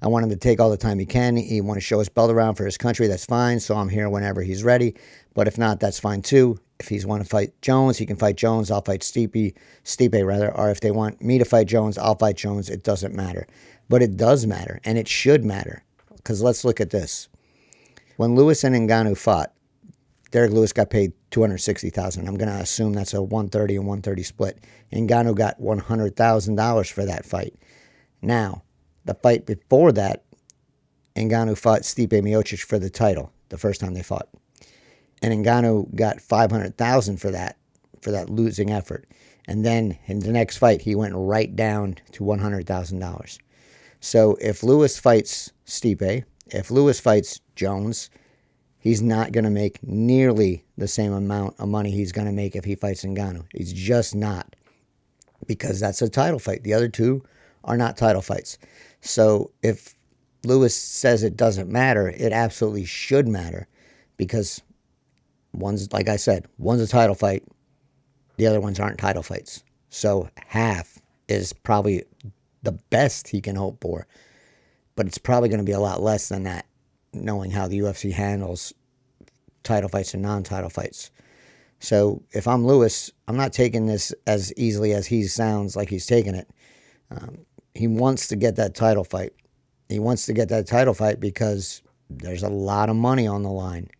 I 0.00 0.08
want 0.08 0.24
him 0.24 0.30
to 0.30 0.36
take 0.36 0.60
all 0.60 0.70
the 0.70 0.76
time 0.76 0.98
he 0.98 1.06
can. 1.06 1.36
He 1.36 1.60
want 1.60 1.78
to 1.78 1.84
show 1.84 1.98
his 1.98 2.08
belt 2.08 2.30
around 2.30 2.56
for 2.56 2.64
his 2.64 2.76
country. 2.76 3.06
That's 3.06 3.24
fine. 3.24 3.58
So 3.58 3.74
I'm 3.74 3.88
here 3.88 4.08
whenever 4.08 4.42
he's 4.42 4.62
ready. 4.62 4.96
But 5.34 5.48
if 5.48 5.56
not, 5.58 5.80
that's 5.80 5.98
fine 5.98 6.22
too. 6.22 6.60
If 6.84 6.90
he's 6.90 7.06
want 7.06 7.22
to 7.22 7.28
fight 7.28 7.58
Jones, 7.62 7.96
he 7.96 8.04
can 8.04 8.16
fight 8.16 8.36
Jones. 8.36 8.70
I'll 8.70 8.82
fight 8.82 9.00
Stipe, 9.00 9.54
Stipe 9.84 10.26
rather. 10.26 10.54
Or 10.54 10.70
if 10.70 10.80
they 10.80 10.90
want 10.90 11.22
me 11.22 11.38
to 11.38 11.44
fight 11.46 11.66
Jones, 11.66 11.96
I'll 11.96 12.14
fight 12.14 12.36
Jones. 12.36 12.68
It 12.68 12.82
doesn't 12.82 13.14
matter. 13.14 13.46
But 13.88 14.02
it 14.02 14.18
does 14.18 14.46
matter, 14.46 14.80
and 14.84 14.98
it 14.98 15.08
should 15.08 15.46
matter. 15.46 15.82
Because 16.14 16.42
let's 16.42 16.62
look 16.62 16.82
at 16.82 16.90
this. 16.90 17.28
When 18.18 18.34
Lewis 18.34 18.64
and 18.64 18.74
Ngannou 18.74 19.16
fought, 19.16 19.54
Derrick 20.30 20.52
Lewis 20.52 20.74
got 20.74 20.90
paid 20.90 21.12
two 21.30 21.40
hundred 21.40 21.58
sixty 21.58 21.88
thousand. 21.88 22.28
I'm 22.28 22.36
going 22.36 22.50
to 22.50 22.60
assume 22.60 22.92
that's 22.92 23.14
a 23.14 23.22
one 23.22 23.48
thirty 23.48 23.76
and 23.76 23.86
one 23.86 24.02
thirty 24.02 24.22
split. 24.22 24.58
Ngannou 24.92 25.34
got 25.34 25.58
one 25.58 25.78
hundred 25.78 26.16
thousand 26.16 26.56
dollars 26.56 26.90
for 26.90 27.06
that 27.06 27.24
fight. 27.24 27.54
Now, 28.20 28.62
the 29.06 29.14
fight 29.14 29.46
before 29.46 29.92
that, 29.92 30.24
Ngannou 31.16 31.56
fought 31.56 31.82
Stipe 31.82 32.10
Miocic 32.10 32.60
for 32.60 32.78
the 32.78 32.90
title 32.90 33.32
the 33.48 33.58
first 33.58 33.80
time 33.80 33.94
they 33.94 34.02
fought, 34.02 34.28
and 35.32 35.44
Ngannou 35.44 35.94
got 35.94 36.20
five 36.20 36.50
hundred 36.50 36.76
thousand 36.76 37.18
for 37.18 37.30
that 37.30 37.56
for 38.00 38.10
that 38.10 38.30
losing 38.30 38.70
effort. 38.70 39.06
And 39.46 39.64
then 39.64 39.98
in 40.06 40.20
the 40.20 40.32
next 40.32 40.56
fight, 40.58 40.82
he 40.82 40.94
went 40.94 41.14
right 41.16 41.54
down 41.54 41.96
to 42.12 42.24
one 42.24 42.38
hundred 42.38 42.66
thousand 42.66 42.98
dollars. 42.98 43.38
So 44.00 44.36
if 44.40 44.62
Lewis 44.62 44.98
fights 44.98 45.52
Stipe, 45.66 46.24
if 46.48 46.70
Lewis 46.70 47.00
fights 47.00 47.40
Jones, 47.56 48.10
he's 48.78 49.00
not 49.00 49.32
going 49.32 49.44
to 49.44 49.50
make 49.50 49.82
nearly 49.82 50.64
the 50.76 50.88
same 50.88 51.12
amount 51.12 51.54
of 51.58 51.68
money 51.68 51.90
he's 51.90 52.12
going 52.12 52.26
to 52.26 52.32
make 52.32 52.54
if 52.54 52.64
he 52.64 52.74
fights 52.74 53.04
Ngannou. 53.04 53.46
He's 53.52 53.72
just 53.72 54.14
not 54.14 54.56
because 55.46 55.80
that's 55.80 56.02
a 56.02 56.08
title 56.08 56.38
fight. 56.38 56.64
The 56.64 56.74
other 56.74 56.88
two 56.88 57.22
are 57.64 57.76
not 57.76 57.96
title 57.96 58.22
fights. 58.22 58.58
So 59.00 59.52
if 59.62 59.94
Lewis 60.44 60.76
says 60.76 61.22
it 61.22 61.36
doesn't 61.36 61.70
matter, 61.70 62.08
it 62.08 62.32
absolutely 62.32 62.84
should 62.84 63.26
matter 63.26 63.66
because 64.16 64.62
one's, 65.54 65.92
like 65.92 66.08
I 66.08 66.16
said, 66.16 66.46
one's 66.58 66.82
a 66.82 66.86
title 66.86 67.14
fight, 67.14 67.44
the 68.36 68.46
other 68.46 68.60
ones 68.60 68.80
aren't 68.80 68.98
title 68.98 69.22
fights. 69.22 69.62
So 69.90 70.28
half 70.46 70.98
is 71.28 71.52
probably 71.52 72.04
the 72.62 72.72
best 72.72 73.28
he 73.28 73.40
can 73.40 73.56
hope 73.56 73.80
for, 73.80 74.06
but 74.96 75.06
it's 75.06 75.18
probably 75.18 75.48
going 75.48 75.60
to 75.60 75.64
be 75.64 75.72
a 75.72 75.80
lot 75.80 76.02
less 76.02 76.28
than 76.28 76.44
that, 76.44 76.66
knowing 77.12 77.50
how 77.50 77.68
the 77.68 77.78
UFC 77.78 78.12
handles 78.12 78.72
title 79.62 79.88
fights 79.88 80.14
and 80.14 80.22
non 80.22 80.42
title 80.42 80.70
fights. 80.70 81.10
So 81.78 82.22
if 82.32 82.48
I'm 82.48 82.66
Lewis, 82.66 83.10
I'm 83.28 83.36
not 83.36 83.52
taking 83.52 83.86
this 83.86 84.14
as 84.26 84.52
easily 84.56 84.92
as 84.92 85.06
he 85.06 85.24
sounds 85.24 85.76
like 85.76 85.90
he's 85.90 86.06
taking 86.06 86.34
it. 86.34 86.48
Um, 87.10 87.44
he 87.74 87.88
wants 87.88 88.28
to 88.28 88.36
get 88.36 88.56
that 88.56 88.74
title 88.74 89.04
fight. 89.04 89.32
He 89.88 89.98
wants 89.98 90.26
to 90.26 90.32
get 90.32 90.48
that 90.48 90.66
title 90.66 90.94
fight 90.94 91.20
because 91.20 91.82
there's 92.08 92.42
a 92.42 92.48
lot 92.48 92.88
of 92.88 92.96
money 92.96 93.26
on 93.26 93.42
the 93.42 93.50
line. 93.50 93.90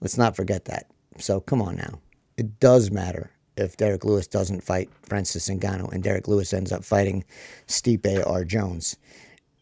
Let's 0.00 0.18
not 0.18 0.36
forget 0.36 0.66
that. 0.66 0.90
So 1.18 1.40
come 1.40 1.62
on 1.62 1.76
now. 1.76 2.00
It 2.36 2.58
does 2.60 2.90
matter 2.90 3.30
if 3.56 3.76
Derrick 3.76 4.04
Lewis 4.04 4.26
doesn't 4.26 4.64
fight 4.64 4.90
Francis 5.02 5.48
Ngannou 5.48 5.92
and 5.92 6.02
Derrick 6.02 6.26
Lewis 6.26 6.52
ends 6.52 6.72
up 6.72 6.84
fighting 6.84 7.24
Stipe 7.68 8.26
or 8.26 8.44
Jones. 8.44 8.96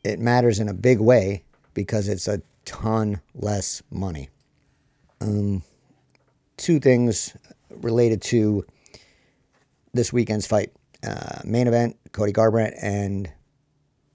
It 0.04 0.18
matters 0.18 0.58
in 0.58 0.68
a 0.68 0.74
big 0.74 0.98
way 0.98 1.44
because 1.74 2.08
it's 2.08 2.26
a 2.26 2.42
ton 2.64 3.20
less 3.34 3.82
money. 3.90 4.30
Um, 5.20 5.62
two 6.56 6.80
things 6.80 7.36
related 7.70 8.22
to 8.22 8.64
this 9.92 10.12
weekend's 10.12 10.46
fight. 10.46 10.72
Uh, 11.06 11.40
main 11.44 11.66
event, 11.66 11.96
Cody 12.12 12.32
Garbrandt 12.32 12.74
and 12.80 13.30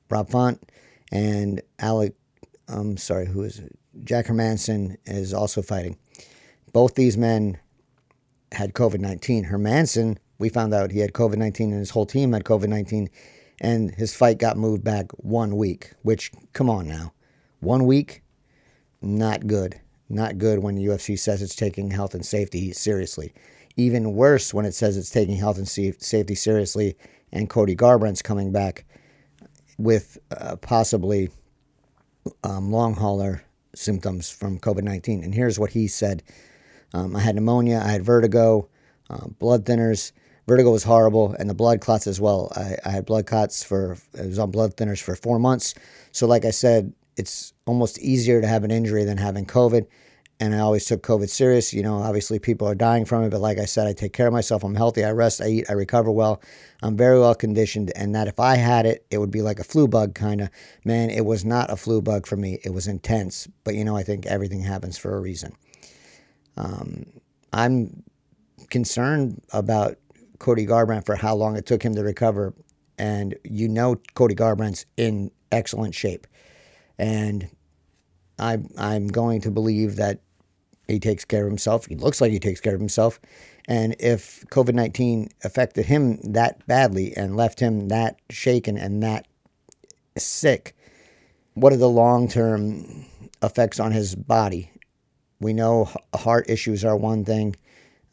Rob 0.09 0.29
Font, 0.29 0.63
and 1.11 1.61
Alec, 1.79 2.13
I'm 2.67 2.97
sorry, 2.97 3.27
who 3.27 3.43
is 3.43 3.59
it? 3.59 3.77
Jack 4.03 4.27
Hermansson 4.27 4.97
is 5.05 5.33
also 5.33 5.61
fighting. 5.61 5.97
Both 6.77 6.93
these 6.93 7.17
men 7.17 7.57
had 8.51 8.75
COVID 8.75 8.99
19. 8.99 9.45
Hermansson, 9.45 10.17
we 10.37 10.47
found 10.47 10.75
out 10.75 10.91
he 10.91 10.99
had 10.99 11.11
COVID 11.11 11.37
19 11.37 11.71
and 11.71 11.79
his 11.79 11.89
whole 11.89 12.05
team 12.05 12.33
had 12.33 12.43
COVID 12.43 12.69
19, 12.69 13.09
and 13.59 13.95
his 13.95 14.15
fight 14.15 14.37
got 14.37 14.57
moved 14.57 14.83
back 14.83 15.11
one 15.13 15.57
week, 15.57 15.93
which, 16.03 16.31
come 16.53 16.69
on 16.69 16.87
now. 16.87 17.13
One 17.61 17.87
week? 17.87 18.21
Not 19.01 19.47
good. 19.47 19.81
Not 20.07 20.37
good 20.37 20.59
when 20.59 20.75
the 20.75 20.85
UFC 20.85 21.17
says 21.17 21.41
it's 21.41 21.55
taking 21.55 21.89
health 21.89 22.13
and 22.13 22.23
safety 22.23 22.71
seriously. 22.73 23.33
Even 23.75 24.13
worse 24.13 24.53
when 24.53 24.65
it 24.65 24.75
says 24.75 24.97
it's 24.97 25.09
taking 25.09 25.37
health 25.37 25.57
and 25.57 25.67
safety 25.67 26.35
seriously 26.35 26.95
and 27.31 27.49
Cody 27.49 27.75
Garbrandt's 27.75 28.21
coming 28.21 28.51
back 28.51 28.85
with 29.79 30.19
uh, 30.29 30.57
possibly 30.57 31.31
um, 32.43 32.71
long 32.71 32.93
hauler 32.93 33.41
symptoms 33.73 34.29
from 34.29 34.59
COVID 34.59 34.83
19. 34.83 35.23
And 35.23 35.33
here's 35.33 35.57
what 35.57 35.71
he 35.71 35.87
said 35.87 36.21
um, 36.93 37.15
I 37.15 37.19
had 37.19 37.35
pneumonia, 37.35 37.81
I 37.83 37.91
had 37.91 38.03
vertigo, 38.03 38.69
uh, 39.09 39.27
blood 39.39 39.65
thinners. 39.65 40.11
Vertigo 40.47 40.71
was 40.71 40.83
horrible, 40.83 41.35
and 41.37 41.49
the 41.49 41.53
blood 41.53 41.81
clots 41.81 42.07
as 42.07 42.21
well. 42.21 42.51
I, 42.55 42.77
I 42.85 42.89
had 42.91 43.05
blood 43.05 43.25
clots 43.25 43.63
for, 43.63 43.97
I 44.17 44.27
was 44.27 44.39
on 44.39 44.49
blood 44.51 44.77
thinners 44.77 45.01
for 45.01 45.15
four 45.15 45.39
months. 45.39 45.73
So, 46.13 46.25
like 46.25 46.45
I 46.45 46.51
said, 46.51 46.93
it's 47.17 47.53
almost 47.65 47.99
easier 47.99 48.39
to 48.39 48.47
have 48.47 48.63
an 48.63 48.71
injury 48.71 49.03
than 49.03 49.17
having 49.17 49.45
COVID 49.45 49.87
and 50.39 50.53
I 50.53 50.59
always 50.59 50.85
took 50.85 51.01
COVID 51.01 51.29
serious. 51.29 51.73
You 51.73 51.83
know, 51.83 51.97
obviously 51.97 52.39
people 52.39 52.67
are 52.67 52.75
dying 52.75 53.05
from 53.05 53.23
it, 53.23 53.29
but 53.29 53.41
like 53.41 53.57
I 53.57 53.65
said, 53.65 53.87
I 53.87 53.93
take 53.93 54.13
care 54.13 54.27
of 54.27 54.33
myself. 54.33 54.63
I'm 54.63 54.75
healthy. 54.75 55.03
I 55.03 55.11
rest. 55.11 55.41
I 55.41 55.47
eat. 55.47 55.65
I 55.69 55.73
recover 55.73 56.11
well. 56.11 56.41
I'm 56.83 56.95
very 56.95 57.19
well 57.19 57.33
conditioned, 57.33 57.91
and 57.95 58.13
that 58.13 58.27
if 58.27 58.39
I 58.39 58.55
had 58.55 58.85
it, 58.85 59.05
it 59.09 59.17
would 59.17 59.31
be 59.31 59.41
like 59.41 59.59
a 59.59 59.63
flu 59.63 59.87
bug 59.87 60.13
kind 60.13 60.41
of. 60.41 60.49
Man, 60.85 61.09
it 61.09 61.25
was 61.25 61.43
not 61.43 61.71
a 61.71 61.75
flu 61.75 62.01
bug 62.01 62.27
for 62.27 62.37
me. 62.37 62.59
It 62.63 62.71
was 62.71 62.87
intense, 62.87 63.47
but 63.63 63.75
you 63.75 63.83
know, 63.83 63.97
I 63.97 64.03
think 64.03 64.25
everything 64.25 64.61
happens 64.61 64.97
for 64.97 65.15
a 65.15 65.19
reason. 65.19 65.55
Um, 66.57 67.05
I'm 67.53 68.03
concerned 68.69 69.41
about 69.53 69.97
Cody 70.39 70.65
Garbrandt 70.65 71.05
for 71.05 71.15
how 71.15 71.35
long 71.35 71.55
it 71.55 71.65
took 71.65 71.83
him 71.83 71.95
to 71.95 72.03
recover, 72.03 72.53
and 72.97 73.35
you 73.43 73.67
know, 73.67 73.95
Cody 74.15 74.35
Garbrandt's 74.35 74.85
in 74.97 75.31
excellent 75.51 75.95
shape, 75.95 76.27
and 76.97 77.49
I, 78.39 78.59
I'm 78.77 79.07
going 79.07 79.41
to 79.41 79.51
believe 79.51 79.95
that 79.95 80.21
he 80.87 80.99
takes 80.99 81.25
care 81.25 81.45
of 81.45 81.51
himself. 81.51 81.85
He 81.85 81.95
looks 81.95 82.21
like 82.21 82.31
he 82.31 82.39
takes 82.39 82.61
care 82.61 82.73
of 82.73 82.79
himself. 82.79 83.19
And 83.67 83.95
if 83.99 84.45
COVID 84.47 84.73
19 84.73 85.29
affected 85.43 85.85
him 85.85 86.19
that 86.31 86.65
badly 86.67 87.15
and 87.15 87.35
left 87.35 87.59
him 87.59 87.89
that 87.89 88.19
shaken 88.29 88.77
and 88.77 89.03
that 89.03 89.27
sick, 90.17 90.75
what 91.53 91.73
are 91.73 91.77
the 91.77 91.89
long 91.89 92.27
term 92.27 93.05
effects 93.43 93.79
on 93.79 93.91
his 93.91 94.15
body? 94.15 94.71
We 95.39 95.53
know 95.53 95.89
heart 96.15 96.49
issues 96.49 96.83
are 96.83 96.97
one 96.97 97.25
thing. 97.25 97.55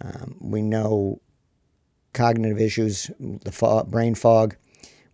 Um, 0.01 0.37
we 0.41 0.61
know 0.63 1.21
cognitive 2.13 2.61
issues, 2.61 3.11
the 3.19 3.53
fog, 3.53 3.91
brain 3.91 4.15
fog. 4.15 4.57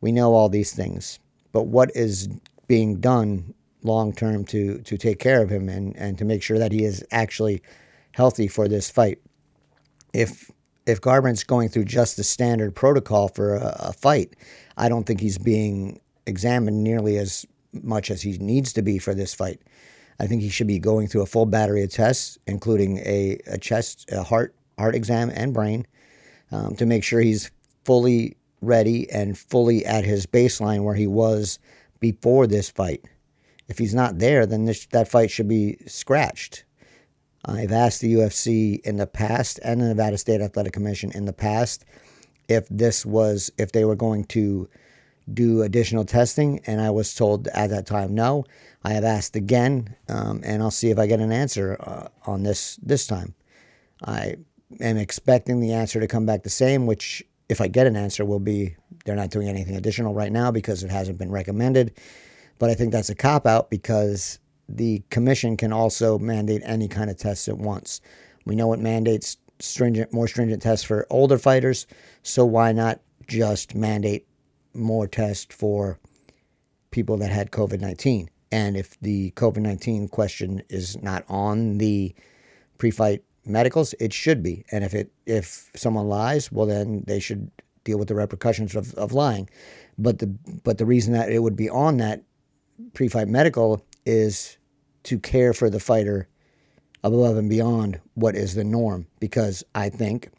We 0.00 0.12
know 0.12 0.34
all 0.34 0.48
these 0.48 0.72
things. 0.72 1.18
But 1.52 1.64
what 1.66 1.90
is 1.94 2.28
being 2.68 3.00
done 3.00 3.54
long 3.82 4.12
term 4.12 4.44
to 4.44 4.78
to 4.82 4.96
take 4.96 5.18
care 5.18 5.42
of 5.42 5.50
him 5.50 5.68
and 5.68 5.96
and 5.96 6.18
to 6.18 6.24
make 6.24 6.42
sure 6.42 6.58
that 6.58 6.72
he 6.72 6.84
is 6.84 7.04
actually 7.10 7.62
healthy 8.12 8.48
for 8.48 8.68
this 8.68 8.90
fight. 8.90 9.18
If 10.12 10.50
if 10.86 11.00
Garbrandt's 11.00 11.44
going 11.44 11.68
through 11.68 11.84
just 11.84 12.16
the 12.16 12.24
standard 12.24 12.74
protocol 12.74 13.28
for 13.28 13.56
a, 13.56 13.76
a 13.78 13.92
fight, 13.92 14.34
I 14.76 14.88
don't 14.88 15.04
think 15.04 15.20
he's 15.20 15.38
being 15.38 16.00
examined 16.26 16.82
nearly 16.82 17.16
as 17.16 17.46
much 17.72 18.10
as 18.10 18.22
he 18.22 18.36
needs 18.38 18.72
to 18.72 18.82
be 18.82 18.98
for 18.98 19.14
this 19.14 19.34
fight. 19.34 19.60
I 20.20 20.26
think 20.26 20.42
he 20.42 20.50
should 20.50 20.66
be 20.66 20.78
going 20.78 21.08
through 21.08 21.22
a 21.22 21.26
full 21.26 21.46
battery 21.46 21.82
of 21.82 21.90
tests, 21.90 22.36
including 22.46 22.98
a, 22.98 23.40
a 23.46 23.56
chest, 23.56 24.06
a 24.12 24.22
heart, 24.22 24.54
heart 24.78 24.94
exam, 24.94 25.30
and 25.34 25.54
brain, 25.54 25.86
um, 26.52 26.76
to 26.76 26.84
make 26.84 27.02
sure 27.02 27.20
he's 27.20 27.50
fully 27.84 28.36
ready 28.60 29.10
and 29.10 29.38
fully 29.38 29.86
at 29.86 30.04
his 30.04 30.26
baseline 30.26 30.84
where 30.84 30.94
he 30.94 31.06
was 31.06 31.58
before 32.00 32.46
this 32.46 32.68
fight. 32.68 33.02
If 33.66 33.78
he's 33.78 33.94
not 33.94 34.18
there, 34.18 34.44
then 34.44 34.66
this, 34.66 34.84
that 34.86 35.08
fight 35.08 35.30
should 35.30 35.48
be 35.48 35.78
scratched. 35.86 36.64
I've 37.46 37.72
asked 37.72 38.02
the 38.02 38.12
UFC 38.12 38.80
in 38.80 38.98
the 38.98 39.06
past 39.06 39.58
and 39.64 39.80
the 39.80 39.86
Nevada 39.86 40.18
State 40.18 40.42
Athletic 40.42 40.74
Commission 40.74 41.10
in 41.12 41.24
the 41.24 41.32
past 41.32 41.86
if 42.46 42.68
this 42.68 43.06
was 43.06 43.50
if 43.56 43.72
they 43.72 43.86
were 43.86 43.96
going 43.96 44.24
to 44.24 44.68
do 45.32 45.62
additional 45.62 46.04
testing, 46.04 46.60
and 46.66 46.80
I 46.80 46.90
was 46.90 47.14
told 47.14 47.48
at 47.48 47.70
that 47.70 47.86
time 47.86 48.14
no. 48.14 48.44
I 48.82 48.92
have 48.92 49.04
asked 49.04 49.36
again, 49.36 49.96
um, 50.08 50.40
and 50.44 50.62
I'll 50.62 50.70
see 50.70 50.90
if 50.90 50.98
I 50.98 51.06
get 51.06 51.20
an 51.20 51.32
answer 51.32 51.76
uh, 51.80 52.08
on 52.26 52.42
this 52.42 52.76
this 52.82 53.06
time. 53.06 53.34
I 54.04 54.36
am 54.80 54.96
expecting 54.96 55.60
the 55.60 55.72
answer 55.72 56.00
to 56.00 56.06
come 56.06 56.26
back 56.26 56.42
the 56.42 56.50
same, 56.50 56.86
which 56.86 57.22
if 57.48 57.60
I 57.60 57.68
get 57.68 57.86
an 57.86 57.96
answer 57.96 58.24
will 58.24 58.40
be 58.40 58.76
they're 59.04 59.16
not 59.16 59.30
doing 59.30 59.48
anything 59.48 59.76
additional 59.76 60.14
right 60.14 60.32
now 60.32 60.50
because 60.50 60.82
it 60.84 60.90
hasn't 60.90 61.18
been 61.18 61.30
recommended. 61.30 61.92
But 62.58 62.70
I 62.70 62.74
think 62.74 62.92
that's 62.92 63.10
a 63.10 63.14
cop 63.14 63.46
out 63.46 63.70
because 63.70 64.38
the 64.68 65.02
commission 65.10 65.56
can 65.56 65.72
also 65.72 66.18
mandate 66.18 66.62
any 66.64 66.88
kind 66.88 67.10
of 67.10 67.16
tests 67.16 67.48
at 67.48 67.58
once. 67.58 68.00
We 68.44 68.54
know 68.54 68.72
it 68.72 68.80
mandates 68.80 69.36
stringent, 69.58 70.12
more 70.12 70.28
stringent 70.28 70.62
tests 70.62 70.84
for 70.84 71.06
older 71.10 71.38
fighters, 71.38 71.86
so 72.22 72.44
why 72.44 72.72
not 72.72 73.00
just 73.26 73.74
mandate 73.74 74.26
more 74.74 75.06
tests 75.06 75.54
for 75.54 75.98
people 76.90 77.16
that 77.18 77.30
had 77.30 77.50
COVID 77.50 77.80
19? 77.80 78.30
And 78.52 78.76
if 78.76 78.98
the 79.00 79.30
COVID 79.32 79.58
19 79.58 80.08
question 80.08 80.62
is 80.68 81.00
not 81.02 81.24
on 81.28 81.78
the 81.78 82.14
pre 82.78 82.90
fight 82.90 83.22
medicals, 83.44 83.94
it 84.00 84.12
should 84.12 84.42
be. 84.42 84.64
And 84.70 84.84
if 84.84 84.94
it 84.94 85.12
if 85.26 85.70
someone 85.74 86.08
lies, 86.08 86.50
well 86.50 86.66
then 86.66 87.04
they 87.06 87.20
should 87.20 87.50
deal 87.84 87.98
with 87.98 88.08
the 88.08 88.14
repercussions 88.14 88.74
of, 88.74 88.94
of 88.94 89.12
lying. 89.12 89.48
But 89.98 90.18
the 90.18 90.26
but 90.64 90.78
the 90.78 90.86
reason 90.86 91.12
that 91.12 91.30
it 91.30 91.40
would 91.40 91.56
be 91.56 91.68
on 91.68 91.98
that 91.98 92.22
pre 92.94 93.08
fight 93.08 93.28
medical 93.28 93.84
is 94.04 94.58
to 95.04 95.18
care 95.18 95.52
for 95.52 95.70
the 95.70 95.80
fighter 95.80 96.28
above 97.02 97.36
and 97.36 97.48
beyond 97.48 98.00
what 98.14 98.36
is 98.36 98.54
the 98.54 98.64
norm 98.64 99.06
because 99.20 99.64
I 99.74 99.88
think 99.88 100.30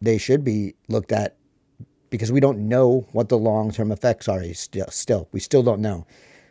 they 0.00 0.18
should 0.18 0.44
be 0.44 0.74
looked 0.88 1.12
at 1.12 1.36
because 2.10 2.32
we 2.32 2.40
don't 2.40 2.68
know 2.68 3.06
what 3.12 3.28
the 3.28 3.38
long 3.38 3.70
term 3.70 3.92
effects 3.92 4.28
are 4.28 4.42
still 4.54 4.88
still. 4.88 5.28
We 5.32 5.40
still 5.40 5.62
don't 5.62 5.80
know. 5.80 6.06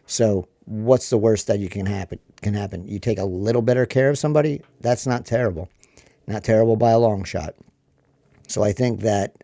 So 0.06 0.48
what's 0.66 1.10
the 1.10 1.18
worst 1.18 1.48
that 1.48 1.60
you 1.60 1.70
can 1.70 1.86
happen 1.86 2.20
can 2.42 2.54
happen? 2.54 2.88
You 2.88 3.00
take 3.00 3.20
a 3.20 3.26
little 3.26 3.62
better 3.62 3.86
care 3.86 4.10
of 4.10 4.18
somebody? 4.18 4.62
That's 4.82 5.08
not 5.08 5.26
terrible. 5.26 5.70
Not 6.28 6.44
terrible 6.44 6.76
by 6.76 6.92
a 6.92 7.00
long 7.00 7.24
shot. 7.24 7.56
So 8.48 8.64
I 8.64 8.72
think 8.72 9.02
that 9.02 9.44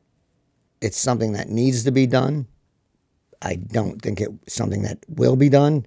it's 0.82 0.98
something 0.98 1.34
that 1.34 1.50
needs 1.50 1.84
to 1.86 1.92
be 1.92 2.08
done. 2.08 2.48
I 3.42 3.56
don't 3.56 4.02
think 4.02 4.22
it's 4.22 4.54
something 4.54 4.84
that 4.84 5.00
will 5.08 5.36
be 5.36 5.50
done. 5.50 5.86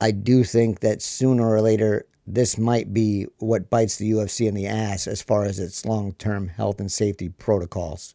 I 0.00 0.10
do 0.10 0.44
think 0.44 0.80
that 0.80 1.02
sooner 1.02 1.48
or 1.48 1.60
later, 1.60 2.06
this 2.26 2.58
might 2.58 2.92
be 2.92 3.26
what 3.38 3.70
bites 3.70 3.96
the 3.96 4.10
UFC 4.10 4.46
in 4.46 4.54
the 4.54 4.66
ass 4.66 5.06
as 5.06 5.22
far 5.22 5.44
as 5.44 5.58
its 5.58 5.84
long 5.84 6.12
term 6.12 6.48
health 6.48 6.80
and 6.80 6.90
safety 6.90 7.28
protocols. 7.28 8.14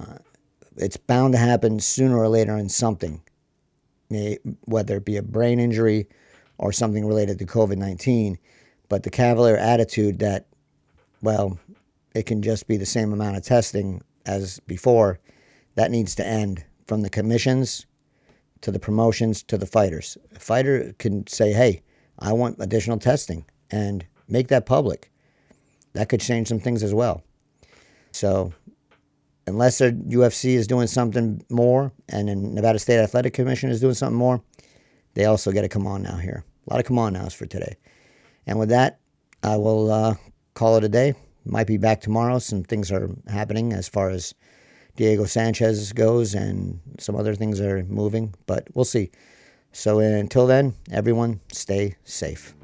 Uh, 0.00 0.18
it's 0.76 0.96
bound 0.96 1.34
to 1.34 1.38
happen 1.38 1.80
sooner 1.80 2.16
or 2.16 2.28
later 2.28 2.56
in 2.56 2.68
something, 2.68 3.22
whether 4.64 4.96
it 4.96 5.04
be 5.04 5.16
a 5.16 5.22
brain 5.22 5.60
injury 5.60 6.08
or 6.58 6.72
something 6.72 7.06
related 7.06 7.38
to 7.38 7.46
COVID 7.46 7.76
19. 7.76 8.38
But 8.88 9.02
the 9.02 9.10
cavalier 9.10 9.56
attitude 9.56 10.18
that, 10.20 10.46
well, 11.22 11.58
it 12.14 12.24
can 12.24 12.42
just 12.42 12.66
be 12.66 12.76
the 12.76 12.86
same 12.86 13.12
amount 13.12 13.36
of 13.36 13.44
testing 13.44 14.02
as 14.26 14.60
before, 14.60 15.18
that 15.74 15.90
needs 15.90 16.14
to 16.16 16.26
end 16.26 16.64
from 16.86 17.02
the 17.02 17.10
commissions 17.10 17.86
to 18.60 18.70
the 18.70 18.78
promotions 18.78 19.42
to 19.44 19.56
the 19.56 19.66
fighters. 19.66 20.18
A 20.34 20.38
fighter 20.38 20.94
can 20.98 21.26
say, 21.26 21.52
hey, 21.52 21.82
I 22.18 22.32
want 22.32 22.56
additional 22.58 22.98
testing 22.98 23.44
and 23.70 24.04
make 24.28 24.48
that 24.48 24.66
public. 24.66 25.10
That 25.92 26.08
could 26.08 26.20
change 26.20 26.48
some 26.48 26.60
things 26.60 26.82
as 26.82 26.94
well. 26.94 27.22
So, 28.12 28.52
unless 29.50 29.78
the 29.78 29.92
UFC 29.92 30.54
is 30.54 30.66
doing 30.66 30.86
something 30.86 31.44
more 31.50 31.92
and 32.08 32.28
the 32.28 32.36
Nevada 32.36 32.78
State 32.78 33.00
Athletic 33.00 33.34
Commission 33.34 33.70
is 33.70 33.80
doing 33.80 33.94
something 33.94 34.16
more, 34.16 34.42
they 35.14 35.26
also 35.26 35.52
got 35.52 35.62
to 35.62 35.68
come 35.68 35.86
on 35.86 36.02
now 36.02 36.16
here. 36.16 36.44
A 36.66 36.72
lot 36.72 36.80
of 36.80 36.86
come 36.86 36.98
on 36.98 37.12
nows 37.12 37.34
for 37.34 37.46
today. 37.46 37.76
And 38.46 38.58
with 38.58 38.68
that, 38.70 39.00
I 39.42 39.56
will 39.56 39.90
uh, 39.90 40.14
call 40.54 40.76
it 40.76 40.84
a 40.84 40.88
day. 40.88 41.14
Might 41.44 41.66
be 41.66 41.76
back 41.76 42.00
tomorrow. 42.00 42.38
Some 42.38 42.62
things 42.62 42.92
are 42.92 43.10
happening 43.28 43.72
as 43.72 43.88
far 43.88 44.10
as 44.10 44.34
Diego 44.96 45.24
Sanchez 45.24 45.92
goes, 45.92 46.34
and 46.34 46.80
some 46.98 47.16
other 47.16 47.34
things 47.34 47.60
are 47.60 47.82
moving, 47.84 48.34
but 48.46 48.68
we'll 48.74 48.84
see. 48.84 49.10
So 49.72 50.00
until 50.00 50.46
then, 50.46 50.74
everyone 50.90 51.40
stay 51.52 51.96
safe. 52.04 52.54